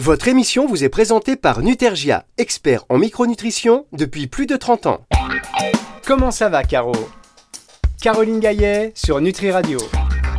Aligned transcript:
Votre 0.00 0.28
émission 0.28 0.64
vous 0.64 0.84
est 0.84 0.88
présentée 0.88 1.34
par 1.34 1.60
Nutergia, 1.60 2.24
expert 2.38 2.84
en 2.88 2.98
micronutrition 2.98 3.84
depuis 3.90 4.28
plus 4.28 4.46
de 4.46 4.54
30 4.54 4.86
ans. 4.86 5.00
Comment 6.06 6.30
ça 6.30 6.48
va, 6.48 6.62
Caro? 6.62 6.92
Caroline 8.00 8.38
Gaillet 8.38 8.92
sur 8.94 9.20
Nutri 9.20 9.50
Radio. 9.50 9.80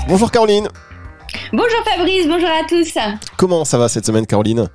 Bonjour 0.07 0.31
Caroline. 0.31 0.69
Bonjour 1.51 1.83
Fabrice, 1.83 2.25
bonjour 2.25 2.47
à 2.47 2.63
tous. 2.69 2.97
Comment 3.35 3.65
ça 3.65 3.77
va 3.77 3.89
cette 3.89 4.05
semaine, 4.05 4.25
Caroline? 4.25 4.69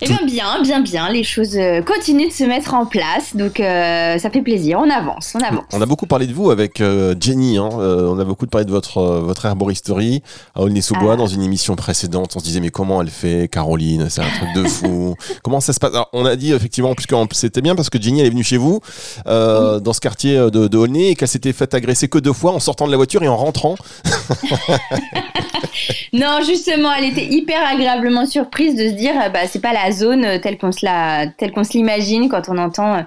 Eh 0.00 0.06
bien, 0.06 0.20
bien, 0.24 0.62
bien, 0.62 0.80
bien. 0.80 1.10
Les 1.10 1.24
choses 1.24 1.56
euh, 1.56 1.82
continuent 1.82 2.28
de 2.28 2.32
se 2.32 2.44
mettre 2.44 2.74
en 2.74 2.86
place, 2.86 3.34
donc 3.34 3.60
euh, 3.60 4.18
ça 4.18 4.30
fait 4.30 4.42
plaisir. 4.42 4.78
On 4.78 4.90
avance, 4.90 5.32
on 5.34 5.40
avance. 5.40 5.64
On 5.72 5.80
a 5.80 5.86
beaucoup 5.86 6.06
parlé 6.06 6.26
de 6.26 6.34
vous 6.34 6.50
avec 6.50 6.80
euh, 6.80 7.14
Jenny. 7.18 7.56
Hein. 7.56 7.68
on 7.72 8.18
a 8.18 8.24
beaucoup 8.24 8.46
parlé 8.46 8.64
de 8.64 8.70
votre 8.70 9.02
votre 9.02 9.46
herboristerie 9.46 10.22
à 10.54 10.62
Aulnay-sous-Bois 10.62 11.14
ah. 11.14 11.16
dans 11.16 11.26
une 11.26 11.42
émission 11.42 11.76
précédente. 11.76 12.32
On 12.36 12.40
se 12.40 12.44
disait 12.44 12.60
mais 12.60 12.70
comment 12.70 13.00
elle 13.00 13.08
fait, 13.08 13.48
Caroline 13.50 14.08
C'est 14.10 14.20
un 14.20 14.28
truc 14.28 14.52
de 14.54 14.64
fou. 14.68 15.14
comment 15.42 15.60
ça 15.60 15.72
se 15.72 15.80
passe? 15.80 15.92
On 16.12 16.26
a 16.26 16.36
dit 16.36 16.52
effectivement 16.52 16.94
puisque 16.94 17.14
c'était 17.32 17.62
bien 17.62 17.74
parce 17.74 17.88
que 17.88 18.00
Jenny 18.00 18.20
elle 18.20 18.26
est 18.26 18.30
venue 18.30 18.44
chez 18.44 18.58
vous 18.58 18.80
dans 19.24 19.92
ce 19.92 20.00
quartier 20.00 20.36
de, 20.36 20.68
de 20.68 20.76
Aulnay 20.76 21.10
et 21.10 21.14
qu'elle 21.14 21.28
s'était 21.28 21.52
faite 21.52 21.74
agresser 21.74 22.08
que 22.08 22.18
deux 22.18 22.32
fois 22.32 22.52
en 22.52 22.60
sortant 22.60 22.86
de 22.86 22.90
la 22.90 22.96
voiture 22.96 23.22
et 23.22 23.28
en 23.28 23.36
rentrant. 23.36 23.76
non, 26.12 26.40
justement, 26.44 26.92
elle 26.92 27.06
était 27.06 27.26
hyper 27.26 27.66
agréablement 27.66 28.26
surprise 28.26 28.74
de 28.74 28.88
se 28.88 28.94
dire 28.94 29.14
bah 29.32 29.46
c'est 29.48 29.60
pas 29.60 29.72
la 29.72 29.85
zone 29.90 30.24
euh, 30.24 30.38
telle 30.38 30.58
qu'on 30.58 30.72
se 30.72 31.72
l'imagine 31.72 32.28
quand 32.28 32.48
on 32.48 32.58
entend 32.58 32.96
euh, 32.96 33.02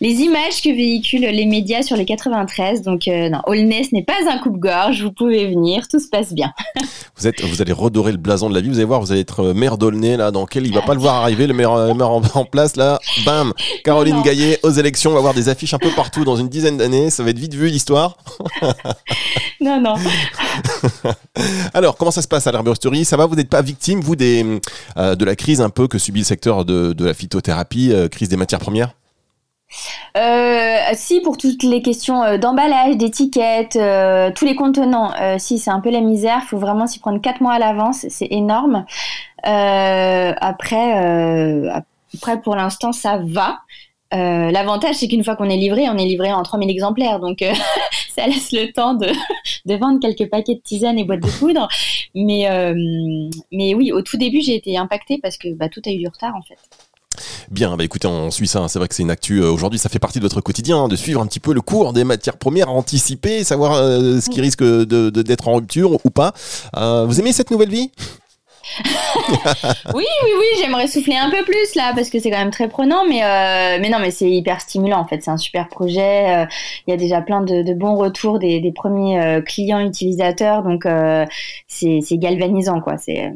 les 0.00 0.20
images 0.20 0.62
que 0.62 0.68
véhiculent 0.68 1.22
les 1.22 1.46
médias 1.46 1.82
sur 1.82 1.96
les 1.96 2.04
93. 2.04 2.82
Donc 2.82 3.08
euh, 3.08 3.28
non, 3.28 3.40
Aulnay, 3.46 3.82
n'est 3.92 4.04
pas 4.04 4.14
un 4.30 4.38
coupe-gorge. 4.38 5.02
Vous 5.02 5.12
pouvez 5.12 5.46
venir, 5.46 5.88
tout 5.88 5.98
se 5.98 6.08
passe 6.08 6.32
bien. 6.32 6.52
vous 7.16 7.26
êtes, 7.26 7.42
vous 7.42 7.62
allez 7.62 7.72
redorer 7.72 8.12
le 8.12 8.18
blason 8.18 8.48
de 8.48 8.54
la 8.54 8.60
vie. 8.60 8.68
Vous 8.68 8.76
allez 8.76 8.84
voir, 8.84 9.00
vous 9.00 9.12
allez 9.12 9.20
être 9.20 9.52
maire 9.52 9.78
d'Aulnay 9.78 10.16
là, 10.16 10.30
dans 10.30 10.46
quel 10.46 10.66
il 10.66 10.74
va 10.74 10.82
pas 10.82 10.94
le 10.94 11.00
voir 11.00 11.16
arriver, 11.16 11.46
le 11.46 11.54
maire, 11.54 11.70
en, 11.70 12.44
place 12.44 12.76
là. 12.76 12.98
Bam, 13.24 13.52
Caroline 13.84 14.22
Gaillet 14.22 14.58
aux 14.62 14.70
élections. 14.70 15.10
On 15.10 15.14
va 15.14 15.18
avoir 15.20 15.34
des 15.34 15.48
affiches 15.48 15.74
un 15.74 15.78
peu 15.78 15.90
partout 15.90 16.24
dans 16.24 16.36
une 16.36 16.48
dizaine 16.48 16.76
d'années. 16.76 17.10
Ça 17.10 17.22
va 17.22 17.30
être 17.30 17.38
vite 17.38 17.54
vu 17.54 17.68
l'histoire. 17.68 18.18
non 19.60 19.80
non. 19.80 19.94
Alors 21.74 21.96
comment 21.96 22.10
ça 22.10 22.22
se 22.22 22.28
passe 22.28 22.46
à 22.46 22.52
l'herboristerie? 22.52 23.04
Ça 23.04 23.16
va 23.16 23.26
Vous 23.26 23.36
n'êtes 23.36 23.48
pas 23.48 23.62
victime 23.62 24.00
vous 24.00 24.16
des 24.16 24.44
de 24.96 25.24
la 25.24 25.36
crise 25.36 25.60
un 25.60 25.70
peu 25.70 25.88
que 25.88 25.98
subit 25.98 26.20
le 26.20 26.26
secteur 26.26 26.64
de, 26.64 26.94
la 26.98 27.14
phytothérapie, 27.14 27.92
euh, 27.92 28.08
crise 28.08 28.28
des 28.28 28.36
matières 28.36 28.60
premières? 28.60 28.92
Euh, 30.16 30.76
si 30.94 31.20
pour 31.20 31.36
toutes 31.36 31.62
les 31.62 31.82
questions 31.82 32.22
euh, 32.22 32.38
d'emballage, 32.38 32.96
d'étiquette, 32.96 33.78
tous 34.34 34.44
les 34.44 34.54
contenants, 34.54 35.12
si 35.38 35.58
c'est 35.58 35.70
un 35.70 35.80
peu 35.80 35.90
la 35.90 36.00
misère, 36.00 36.42
faut 36.44 36.58
vraiment 36.58 36.86
s'y 36.86 36.98
prendre 36.98 37.20
4 37.20 37.40
mois 37.40 37.54
à 37.54 37.58
l'avance, 37.58 38.06
c'est 38.08 38.28
énorme. 38.30 38.84
après, 39.42 40.92
après 42.14 42.40
pour 42.42 42.56
l'instant 42.56 42.92
ça 42.92 43.20
va. 43.24 43.58
L'avantage 44.12 44.96
c'est 44.96 45.08
qu'une 45.08 45.24
fois 45.24 45.36
qu'on 45.36 45.50
est 45.50 45.56
livré, 45.56 45.88
on 45.88 45.98
est 45.98 46.06
livré 46.06 46.32
en 46.32 46.42
3000 46.42 46.70
exemplaires, 46.70 47.20
donc 47.20 47.42
ça 48.16 48.26
laisse 48.26 48.52
le 48.52 48.72
temps 48.72 48.94
de, 48.94 49.08
vendre 49.76 50.00
quelques 50.00 50.28
paquets 50.30 50.54
de 50.54 50.60
tisane 50.60 50.98
et 50.98 51.04
boîtes 51.04 51.20
de 51.20 51.38
poudre. 51.38 51.68
Mais, 52.14 52.50
euh, 52.50 52.74
mais 53.52 53.74
oui, 53.74 53.92
au 53.92 54.02
tout 54.02 54.16
début, 54.16 54.40
j'ai 54.40 54.56
été 54.56 54.76
impactée 54.76 55.18
parce 55.22 55.36
que 55.36 55.52
bah, 55.52 55.68
tout 55.68 55.82
a 55.86 55.90
eu 55.90 55.98
du 55.98 56.08
retard 56.08 56.34
en 56.34 56.42
fait. 56.42 56.58
Bien, 57.50 57.76
bah 57.76 57.84
écoutez, 57.84 58.08
on 58.08 58.30
suit 58.30 58.48
ça. 58.48 58.60
Hein. 58.60 58.68
C'est 58.68 58.78
vrai 58.78 58.88
que 58.88 58.94
c'est 58.94 59.02
une 59.02 59.10
actu. 59.10 59.40
Euh, 59.40 59.50
aujourd'hui, 59.50 59.78
ça 59.78 59.88
fait 59.88 59.98
partie 59.98 60.18
de 60.18 60.24
votre 60.24 60.40
quotidien, 60.40 60.78
hein, 60.78 60.88
de 60.88 60.96
suivre 60.96 61.20
un 61.20 61.26
petit 61.26 61.40
peu 61.40 61.54
le 61.54 61.60
cours 61.60 61.92
des 61.92 62.04
matières 62.04 62.36
premières, 62.36 62.70
anticiper, 62.70 63.44
savoir 63.44 63.74
euh, 63.74 64.20
ce 64.20 64.30
qui 64.30 64.40
risque 64.40 64.62
d'être 64.62 64.88
de, 64.88 65.22
d'être 65.22 65.48
en 65.48 65.54
rupture 65.54 65.98
ou 66.04 66.10
pas. 66.10 66.32
vous 66.74 67.20
aimez 67.20 67.32
cette 67.32 67.50
nouvelle 67.50 67.70
vie? 67.70 67.90
Oui, 69.94 70.04
oui, 70.24 70.30
oui, 70.38 70.46
j'aimerais 70.60 70.86
souffler 70.86 71.16
un 71.16 71.30
peu 71.30 71.42
plus 71.44 71.74
là 71.74 71.92
parce 71.94 72.10
que 72.10 72.18
c'est 72.18 72.30
quand 72.30 72.38
même 72.38 72.50
très 72.50 72.68
prenant, 72.68 73.06
mais, 73.08 73.22
euh, 73.22 73.78
mais 73.80 73.88
non, 73.88 73.98
mais 73.98 74.10
c'est 74.10 74.30
hyper 74.30 74.60
stimulant 74.60 74.98
en 74.98 75.06
fait. 75.06 75.22
C'est 75.22 75.30
un 75.30 75.36
super 75.36 75.68
projet. 75.68 76.42
Euh, 76.42 76.46
il 76.86 76.90
y 76.90 76.94
a 76.94 76.96
déjà 76.96 77.22
plein 77.22 77.40
de, 77.40 77.74
bons 77.74 77.96
retours 77.96 78.38
des, 78.38 78.72
premiers 78.74 79.20
euh, 79.20 79.40
clients 79.40 79.80
utilisateurs, 79.80 80.62
donc 80.62 80.86
c'est 81.68 82.18
galvanisant 82.18 82.80
quoi. 82.80 82.98
C'est 82.98 83.32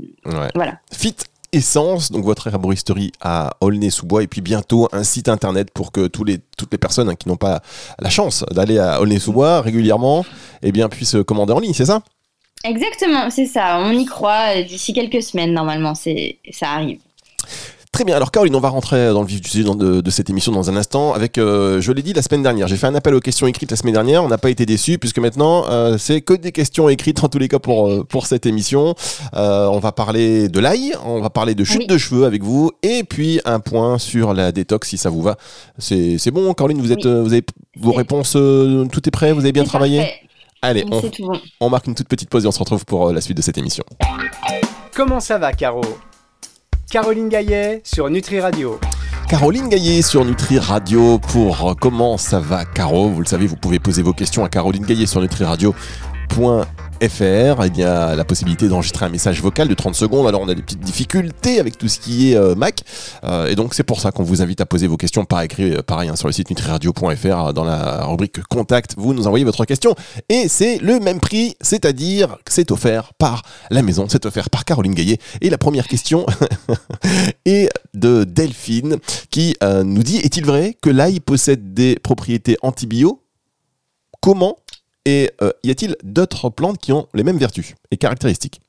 voilà. 0.54 0.78
Fit 0.92 1.16
Essence, 1.52 2.12
donc 2.12 2.24
votre 2.24 2.46
herboristerie 2.46 3.12
à 3.20 3.56
Aulnay-sous-Bois, 3.60 4.22
et 4.22 4.26
puis 4.26 4.40
bientôt 4.40 4.88
un 4.92 5.02
site 5.02 5.28
internet 5.28 5.70
pour 5.72 5.92
que 5.92 6.06
tous 6.06 6.24
les, 6.24 6.38
toutes 6.56 6.72
les 6.72 6.78
personnes 6.78 7.08
hein, 7.08 7.16
qui 7.16 7.28
n'ont 7.28 7.36
pas 7.36 7.62
la 7.98 8.10
chance 8.10 8.44
d'aller 8.50 8.78
à 8.78 9.00
Aulnay-sous-Bois 9.00 9.60
régulièrement, 9.60 10.24
eh 10.62 10.72
bien, 10.72 10.88
puissent 10.88 11.16
commander 11.26 11.52
en 11.52 11.58
ligne, 11.58 11.74
c'est 11.74 11.86
ça? 11.86 12.02
Exactement, 12.62 13.30
c'est 13.30 13.46
ça. 13.46 13.78
On 13.80 13.92
y 13.92 14.04
croit. 14.04 14.62
D'ici 14.62 14.92
quelques 14.92 15.22
semaines, 15.22 15.52
normalement, 15.52 15.94
ça 15.94 16.68
arrive. 16.68 17.00
Très 17.92 18.04
bien. 18.04 18.14
Alors 18.14 18.30
Caroline, 18.30 18.54
on 18.54 18.60
va 18.60 18.68
rentrer 18.68 19.08
dans 19.08 19.20
le 19.20 19.26
vif 19.26 19.40
du 19.40 19.50
sujet 19.50 19.64
de, 19.64 20.10
cette 20.10 20.30
émission 20.30 20.52
dans 20.52 20.70
un 20.70 20.76
instant. 20.76 21.12
Avec, 21.12 21.38
euh, 21.38 21.80
je 21.80 21.90
l'ai 21.90 22.02
dit 22.02 22.12
la 22.12 22.22
semaine 22.22 22.42
dernière, 22.42 22.68
j'ai 22.68 22.76
fait 22.76 22.86
un 22.86 22.94
appel 22.94 23.14
aux 23.14 23.20
questions 23.20 23.48
écrites 23.48 23.70
la 23.70 23.76
semaine 23.76 23.94
dernière. 23.94 24.22
On 24.22 24.28
n'a 24.28 24.38
pas 24.38 24.48
été 24.48 24.64
déçus 24.64 24.98
puisque 24.98 25.18
maintenant 25.18 25.64
euh, 25.68 25.98
c'est 25.98 26.20
que 26.20 26.34
des 26.34 26.52
questions 26.52 26.88
écrites 26.88 27.22
en 27.24 27.28
tous 27.28 27.38
les 27.38 27.48
cas 27.48 27.58
pour 27.58 27.88
euh, 27.88 28.04
pour 28.04 28.26
cette 28.26 28.46
émission. 28.46 28.94
on 29.32 29.78
va 29.80 29.90
parler 29.90 30.48
de 30.48 30.60
l'ail, 30.60 30.94
on 31.04 31.20
va 31.20 31.30
parler 31.30 31.56
de 31.56 31.64
chute 31.64 31.88
de 31.88 31.98
cheveux 31.98 32.24
avec 32.24 32.44
vous 32.44 32.70
et 32.82 33.02
puis 33.02 33.40
un 33.44 33.58
point 33.58 33.98
sur 33.98 34.34
la 34.34 34.52
détox 34.52 34.88
si 34.88 34.96
ça 34.96 35.10
vous 35.10 35.22
va. 35.22 35.36
C'est 35.78 36.30
bon, 36.30 36.54
Caroline, 36.54 36.80
vous 36.80 36.92
êtes 36.92 37.06
vous 37.06 37.32
avez 37.32 37.44
vos 37.76 37.92
réponses, 37.92 38.32
tout 38.32 39.08
est 39.08 39.10
prêt, 39.10 39.32
vous 39.32 39.40
avez 39.40 39.52
bien 39.52 39.64
travaillé? 39.64 40.06
Allez, 40.62 40.84
on, 41.60 41.70
marque 41.70 41.86
une 41.86 41.94
toute 41.94 42.08
petite 42.08 42.28
pause 42.28 42.44
et 42.44 42.46
on 42.48 42.52
se 42.52 42.58
retrouve 42.58 42.84
pour 42.84 43.12
la 43.12 43.20
suite 43.20 43.36
de 43.36 43.42
cette 43.42 43.58
émission. 43.58 43.82
Comment 44.94 45.18
ça 45.18 45.38
va, 45.38 45.52
Caro? 45.52 45.82
Caroline 46.90 47.28
Gaillet 47.28 47.82
sur 47.84 48.10
Nutri 48.10 48.40
Radio. 48.40 48.80
Caroline 49.28 49.68
Gaillet 49.68 50.02
sur 50.02 50.24
Nutri 50.24 50.58
Radio 50.58 51.20
pour 51.20 51.70
euh, 51.70 51.74
Comment 51.80 52.18
ça 52.18 52.40
va, 52.40 52.64
Caro? 52.64 53.10
Vous 53.10 53.20
le 53.20 53.26
savez, 53.26 53.46
vous 53.46 53.54
pouvez 53.54 53.78
poser 53.78 54.02
vos 54.02 54.12
questions 54.12 54.44
à 54.44 54.48
Caroline 54.48 54.84
Gaillet 54.84 55.06
sur 55.06 55.20
Nutri 55.20 55.44
Radio 55.44 55.72
fr, 57.08 57.64
il 57.66 57.78
y 57.78 57.82
a 57.82 58.14
la 58.14 58.24
possibilité 58.24 58.68
d'enregistrer 58.68 59.06
un 59.06 59.08
message 59.08 59.40
vocal 59.40 59.68
de 59.68 59.74
30 59.74 59.94
secondes. 59.94 60.26
Alors 60.26 60.42
on 60.42 60.48
a 60.48 60.54
des 60.54 60.62
petites 60.62 60.80
difficultés 60.80 61.58
avec 61.58 61.78
tout 61.78 61.88
ce 61.88 61.98
qui 61.98 62.32
est 62.32 62.36
euh, 62.36 62.54
Mac. 62.54 62.82
Euh, 63.24 63.46
et 63.46 63.54
donc 63.54 63.74
c'est 63.74 63.84
pour 63.84 64.00
ça 64.00 64.12
qu'on 64.12 64.22
vous 64.22 64.42
invite 64.42 64.60
à 64.60 64.66
poser 64.66 64.86
vos 64.86 64.96
questions 64.96 65.24
par 65.24 65.42
écrit, 65.42 65.72
euh, 65.72 65.82
pareil, 65.82 66.10
hein, 66.10 66.16
sur 66.16 66.28
le 66.28 66.32
site 66.32 66.50
nutriradio.fr, 66.50 67.52
dans 67.52 67.64
la 67.64 68.04
rubrique 68.04 68.42
contact, 68.44 68.94
vous 68.98 69.14
nous 69.14 69.26
envoyez 69.26 69.44
votre 69.44 69.64
question. 69.64 69.94
Et 70.28 70.48
c'est 70.48 70.78
le 70.78 71.00
même 71.00 71.20
prix, 71.20 71.54
c'est-à-dire 71.60 72.38
que 72.44 72.52
c'est 72.52 72.70
offert 72.70 73.14
par 73.14 73.42
la 73.70 73.82
maison, 73.82 74.06
c'est 74.08 74.26
offert 74.26 74.50
par 74.50 74.64
Caroline 74.64 74.94
Gaillet. 74.94 75.18
Et 75.40 75.50
la 75.50 75.58
première 75.58 75.88
question 75.88 76.26
est 77.46 77.70
de 77.94 78.24
Delphine 78.24 78.96
qui 79.30 79.56
nous 79.62 80.02
dit, 80.02 80.18
est-il 80.18 80.44
vrai 80.44 80.76
que 80.80 80.90
l'ail 80.90 81.20
possède 81.20 81.74
des 81.74 81.96
propriétés 81.96 82.56
antibio? 82.62 83.22
Comment 84.20 84.56
et 85.10 85.32
euh, 85.42 85.50
y 85.64 85.70
a-t-il 85.72 85.96
d'autres 86.04 86.50
plantes 86.50 86.78
qui 86.78 86.92
ont 86.92 87.08
les 87.14 87.24
mêmes 87.24 87.38
vertus 87.38 87.74
et 87.90 87.96
caractéristiques? 87.96 88.60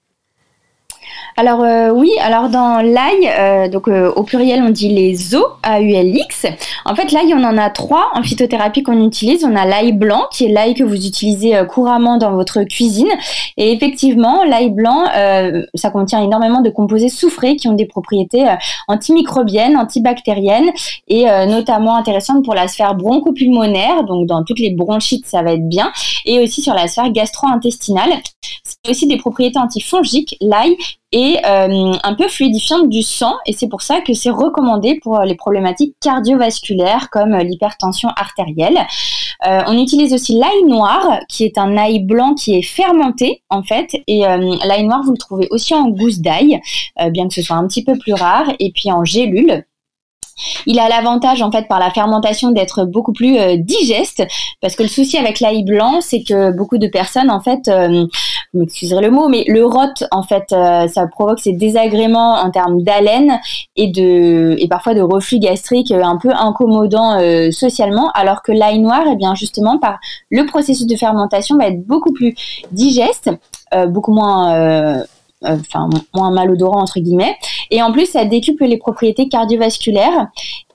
Alors 1.38 1.64
euh, 1.64 1.92
oui, 1.92 2.12
alors 2.20 2.50
dans 2.50 2.82
l'ail, 2.82 3.28
euh, 3.28 3.70
donc 3.70 3.88
euh, 3.88 4.12
au 4.16 4.24
pluriel 4.24 4.62
on 4.64 4.70
dit 4.70 4.90
les 4.90 5.34
O, 5.34 5.44
A-U-L-X. 5.64 6.46
En 6.86 6.94
fait 6.94 7.12
l'ail 7.12 7.34
on 7.34 7.44
en 7.44 7.58
a 7.58 7.70
trois 7.70 8.10
en 8.14 8.22
phytothérapie 8.22 8.84
qu'on 8.84 9.06
utilise. 9.06 9.46
On 9.46 9.56
a 9.56 9.66
l'ail 9.66 9.94
blanc 9.94 10.26
qui 10.32 10.46
est 10.46 10.50
l'ail 10.50 10.74
que 10.74 10.84
vous 10.84 11.06
utilisez 11.06 11.60
couramment 11.70 12.18
dans 12.18 12.34
votre 12.34 12.64
cuisine. 12.64 13.08
Et 13.58 13.72
effectivement 13.72 14.44
l'ail 14.44 14.70
blanc, 14.70 15.06
ça 15.76 15.90
contient 15.90 16.22
énormément 16.22 16.62
de 16.62 16.70
composés 16.70 17.10
soufrés 17.10 17.56
qui 17.56 17.68
ont 17.68 17.74
des 17.74 17.86
propriétés 17.86 18.46
antimicrobiennes, 18.88 19.78
antibactériennes 19.78 20.70
et 21.08 21.26
notamment 21.48 21.96
intéressantes 21.96 22.44
pour 22.44 22.56
la 22.56 22.68
sphère 22.68 22.96
bronchopulmonaire. 22.96 24.04
Donc 24.04 24.28
dans 24.28 24.44
toutes 24.44 24.60
les 24.60 24.72
bronchites 24.72 25.26
ça 25.26 25.42
va 25.42 25.54
être 25.54 25.68
bien. 25.68 25.92
Et 26.26 26.40
aussi 26.40 26.62
sur 26.62 26.74
la 26.74 26.88
sphère 26.88 27.12
gastro-intestinale. 27.12 28.12
C'est 28.64 28.92
aussi 28.92 29.08
des 29.08 29.18
propriétés 29.18 29.60
antifongiques, 29.60 30.38
l'ail, 30.42 30.76
et 31.12 31.38
euh, 31.46 31.94
un 32.04 32.16
peu 32.16 32.28
fluidifiante 32.28 32.90
du 32.90 33.02
sang. 33.02 33.36
Et 33.46 33.54
c'est 33.54 33.68
pour 33.68 33.82
ça 33.82 34.02
que 34.02 34.14
c'est 34.14 34.30
recommandé 34.30 35.00
pour 35.02 35.20
les 35.20 35.36
problématiques 35.36 35.96
cardiovasculaires 36.00 37.10
comme 37.10 37.36
l'hypertension 37.38 38.10
artérielle. 38.16 38.86
Euh, 39.46 39.62
on 39.68 39.78
utilise 39.78 40.14
aussi 40.14 40.38
l'ail 40.38 40.64
noir, 40.68 41.20
qui 41.28 41.44
est 41.44 41.58
un 41.58 41.76
ail 41.78 42.04
blanc 42.04 42.36
qui 42.36 42.56
est 42.56 42.62
fermenté 42.62 43.44
en 43.50 43.64
fait. 43.64 43.90
Et 44.08 44.26
euh, 44.26 44.56
l'ail 44.66 44.86
noir, 44.86 45.02
vous 45.04 45.12
le 45.12 45.18
trouvez 45.18 45.48
aussi 45.52 45.74
en 45.74 45.90
gousse 45.90 46.20
d'ail, 46.20 46.60
bien 47.10 47.28
que 47.28 47.34
ce 47.34 47.42
soit 47.42 47.56
un 47.56 47.68
petit 47.68 47.84
peu 47.84 47.98
plus 47.98 48.14
rare, 48.14 48.52
et 48.60 48.72
puis 48.72 48.92
en 48.92 49.04
gélule. 49.04 49.66
Il 50.66 50.80
a 50.80 50.90
l'avantage 50.90 51.42
en 51.42 51.52
fait 51.52 51.68
par 51.68 51.80
la 51.80 51.92
fermentation 51.92 52.52
d'être 52.52 52.86
beaucoup 52.86 53.14
plus 53.14 53.38
euh, 53.38 53.58
digeste. 53.58 54.24
Parce 54.62 54.76
que 54.76 54.84
le 54.84 54.90
souci 54.90 55.18
avec 55.18 55.40
l'ail 55.40 55.64
blanc 55.64 56.02
c'est 56.02 56.24
que 56.24 56.52
beaucoup 56.52 56.78
de 56.78 56.88
personnes 56.88 57.30
en 57.30 57.42
fait 57.42 57.68
euh, 57.68 58.06
vous 58.54 58.60
m'excuserez 58.60 59.02
le 59.02 59.12
mot 59.12 59.28
mais 59.28 59.44
le 59.48 59.66
rot 59.66 60.06
en 60.12 60.24
fait 60.24 60.46
euh, 60.52 60.88
ça 60.88 61.08
provoque 61.08 61.40
ces 61.40 61.54
désagréments 61.54 62.36
en 62.36 62.52
termes 62.52 62.84
d'haleine 62.84 63.40
et 63.76 63.88
de 63.88 64.56
et 64.58 64.68
parfois 64.68 64.94
de 64.94 65.02
reflux 65.02 65.40
gastrique 65.40 65.92
un 65.92 66.18
peu 66.18 66.30
incommodant 66.32 67.20
socialement. 67.52 68.12
Alors 68.14 68.42
que 68.42 68.52
l'ail 68.52 68.80
noir 68.80 69.04
eh 69.12 69.16
bien 69.16 69.36
justement 69.36 69.78
par 69.78 70.00
le 70.30 70.46
processus 70.46 70.88
de 70.88 70.96
fermentation 70.96 71.58
va 71.58 71.68
être 71.68 71.86
beaucoup 71.86 72.12
plus 72.14 72.36
digeste 72.72 73.30
beaucoup 73.88 74.14
moins 74.14 75.06
enfin 75.44 75.90
moins 76.14 76.32
malodorant 76.32 76.82
entre 76.82 77.00
guillemets. 77.00 77.36
Et 77.70 77.82
en 77.82 77.92
plus, 77.92 78.06
ça 78.06 78.26
décuple 78.26 78.66
les 78.66 78.78
propriétés 78.78 79.28
cardiovasculaires. 79.30 80.28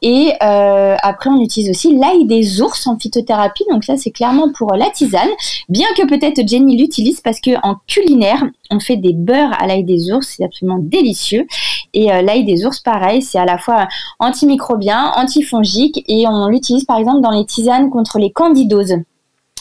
Et 0.03 0.33
après, 0.41 1.31
on 1.31 1.41
utilise 1.41 1.71
aussi 1.71 1.97
l'ail 1.97 2.27
des 2.27 2.61
ours 2.61 2.87
en 2.87 2.99
phytothérapie. 2.99 3.65
Donc 3.71 3.85
ça, 3.85 3.97
c'est 3.97 4.11
clairement 4.11 4.51
pour 4.53 4.75
la 4.75 4.91
tisane. 4.91 5.29
Bien 5.69 5.87
que 5.97 6.07
peut-être 6.07 6.47
Jenny 6.47 6.77
l'utilise 6.77 7.21
parce 7.21 7.41
que 7.41 7.51
en 7.63 7.77
culinaire, 7.87 8.45
on 8.71 8.81
fait 8.81 8.97
des 8.97 9.15
beurres 9.15 9.55
à 9.61 9.67
l'ail 9.67 9.85
des 9.85 10.13
ours. 10.13 10.35
C'est 10.37 10.45
absolument 10.45 10.79
délicieux. 10.81 11.47
Et 11.95 12.07
l'ail 12.07 12.45
des 12.45 12.67
ours, 12.67 12.81
pareil, 12.81 13.23
c'est 13.23 13.39
à 13.39 13.45
la 13.45 13.59
fois 13.59 13.89
antimicrobien, 14.19 15.13
antifongique, 15.17 16.05
et 16.09 16.27
on 16.27 16.49
l'utilise 16.49 16.85
par 16.85 16.99
exemple 16.99 17.21
dans 17.21 17.31
les 17.31 17.47
tisanes 17.47 17.91
contre 17.91 18.19
les 18.19 18.31
candidoses 18.31 18.97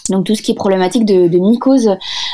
donc 0.09 0.25
tout 0.25 0.35
ce 0.35 0.41
qui 0.41 0.51
est 0.51 0.55
problématique 0.55 1.05
de, 1.05 1.37
mycose 1.39 1.89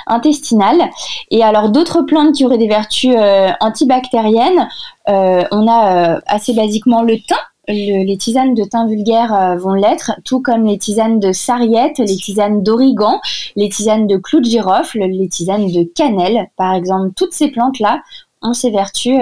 intestinale. 0.07 0.89
Et 1.30 1.44
alors 1.44 1.69
d'autres 1.69 2.01
plantes 2.01 2.36
qui 2.36 2.45
auraient 2.45 2.57
des 2.57 2.68
vertus 2.68 3.15
euh, 3.18 3.50
antibactériennes, 3.59 4.68
euh, 5.09 5.44
on 5.51 5.68
a 5.68 6.15
euh, 6.15 6.19
assez 6.27 6.53
basiquement 6.53 7.01
le 7.01 7.18
thym. 7.18 7.38
les 7.68 8.18
tisanes 8.18 8.53
de 8.53 8.63
thym 8.63 8.88
vulgaire 8.88 9.56
vont 9.57 9.74
l'être, 9.74 10.13
tout 10.25 10.42
comme 10.42 10.65
les 10.65 10.77
tisanes 10.77 11.19
de 11.19 11.31
sarriette, 11.31 12.00
les 12.00 12.18
tisanes 12.18 12.63
d'origan, 12.63 13.21
les 13.56 13.69
tisanes 13.69 14.07
de 14.07 14.18
clou 14.18 14.39
de 14.39 14.45
girofle, 14.45 15.00
les 15.00 15.30
tisanes 15.30 15.68
de 15.68 15.83
cannelle, 15.83 16.50
par 16.57 16.74
exemple. 16.74 17.12
Toutes 17.15 17.33
ces 17.33 17.50
plantes-là 17.50 18.01
ont 18.42 18.53
ces 18.53 18.71
vertus 18.71 19.19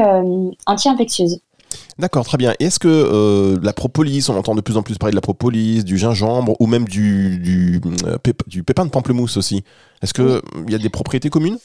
anti-infectieuses. 0.65 1.41
D'accord, 1.98 2.25
très 2.25 2.38
bien. 2.38 2.54
Est-ce 2.60 2.80
que 2.80 2.88
euh, 2.88 3.60
la 3.62 3.74
propolis, 3.74 4.30
on 4.30 4.38
entend 4.38 4.56
de 4.56 4.62
plus 4.62 4.77
en 4.77 4.83
plus 4.83 4.98
parler 4.98 5.12
de 5.12 5.18
la 5.18 5.21
propolis, 5.21 5.83
du 5.83 5.98
gingembre 5.98 6.56
ou 6.60 6.66
même 6.66 6.86
du, 6.88 7.39
du, 7.39 7.81
euh, 8.06 8.18
du 8.48 8.63
pépin 8.63 8.86
de 8.86 8.89
pamplemousse 8.89 9.38
aussi? 9.38 9.63
Est-ce 10.01 10.13
qu'il 10.13 10.42
y 10.69 10.75
a 10.75 10.77
des 10.77 10.89
propriétés 10.89 11.30
communes? 11.30 11.57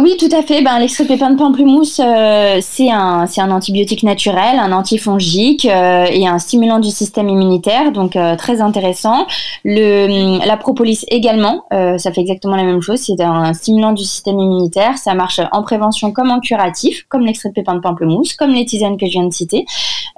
Oui, 0.00 0.16
tout 0.18 0.28
à 0.32 0.42
fait. 0.42 0.62
Ben, 0.62 0.78
l'extrait 0.78 1.04
de 1.04 1.08
pépin 1.08 1.30
de 1.30 1.36
pamplemousse, 1.36 2.00
euh, 2.04 2.58
c'est 2.60 2.90
un, 2.90 3.26
un 3.36 3.50
antibiotique 3.50 4.02
naturel, 4.02 4.58
un 4.58 4.72
antifongique 4.72 5.66
euh, 5.66 6.06
et 6.10 6.26
un 6.26 6.38
stimulant 6.38 6.80
du 6.80 6.90
système 6.90 7.28
immunitaire, 7.28 7.92
donc 7.92 8.16
euh, 8.16 8.34
très 8.34 8.60
intéressant. 8.60 9.26
Le, 9.64 10.44
la 10.44 10.56
propolis 10.56 11.04
également, 11.08 11.64
ça 11.70 12.12
fait 12.12 12.20
exactement 12.20 12.56
la 12.56 12.64
même 12.64 12.80
chose. 12.80 13.00
C'est 13.00 13.22
un 13.22 13.54
stimulant 13.54 13.92
du 13.92 14.04
système 14.04 14.38
immunitaire. 14.38 14.98
Ça 14.98 15.14
marche 15.14 15.40
en 15.52 15.62
prévention 15.62 16.12
comme 16.12 16.30
en 16.30 16.40
curatif, 16.40 17.04
comme 17.08 17.22
l'extrait 17.22 17.50
de 17.50 17.54
pépin 17.54 17.74
de 17.74 17.80
pamplemousse, 17.80 18.34
comme 18.34 18.52
les 18.52 18.64
tisanes 18.64 18.96
que 18.96 19.06
je 19.06 19.12
viens 19.12 19.26
de 19.26 19.32
citer, 19.32 19.64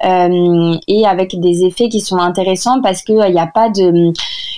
et 0.03 1.07
avec 1.07 1.39
des 1.41 1.65
effets 1.65 1.89
qui 1.89 2.01
sont 2.01 2.19
intéressants 2.19 2.81
parce 2.83 3.03
qu'il 3.03 3.17
n'y 3.17 3.39
a 3.39 3.47
pas 3.47 3.69
de 3.69 4.13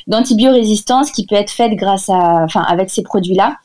d'antibiorésistance 0.07 1.11
qui 1.11 1.27
peut 1.27 1.37
être 1.37 1.51
faite 1.51 1.75
grâce 1.75 2.09
à, 2.09 2.45
enfin, 2.45 2.63
avec 2.63 2.89
ces 2.89 3.03
produits-là 3.03 3.57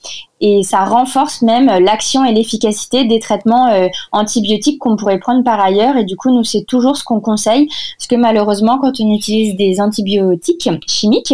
et 0.45 0.61
ça 0.61 0.83
renforce 0.83 1.41
même 1.41 1.67
l'action 1.67 2.25
et 2.25 2.33
l'efficacité 2.33 3.05
des 3.05 3.19
traitements 3.19 3.69
euh, 3.69 3.87
antibiotiques 4.11 4.77
qu'on 4.77 4.97
pourrait 4.97 5.17
prendre 5.17 5.41
par 5.41 5.59
ailleurs. 5.59 5.95
Et 5.95 6.03
du 6.03 6.17
coup, 6.17 6.31
nous, 6.35 6.43
c'est 6.43 6.65
toujours 6.65 6.97
ce 6.97 7.05
qu'on 7.05 7.21
conseille, 7.21 7.69
parce 7.97 8.07
que 8.09 8.15
malheureusement, 8.15 8.77
quand 8.77 8.99
on 8.99 9.13
utilise 9.13 9.55
des 9.55 9.79
antibiotiques 9.79 10.69
chimiques, 10.85 11.33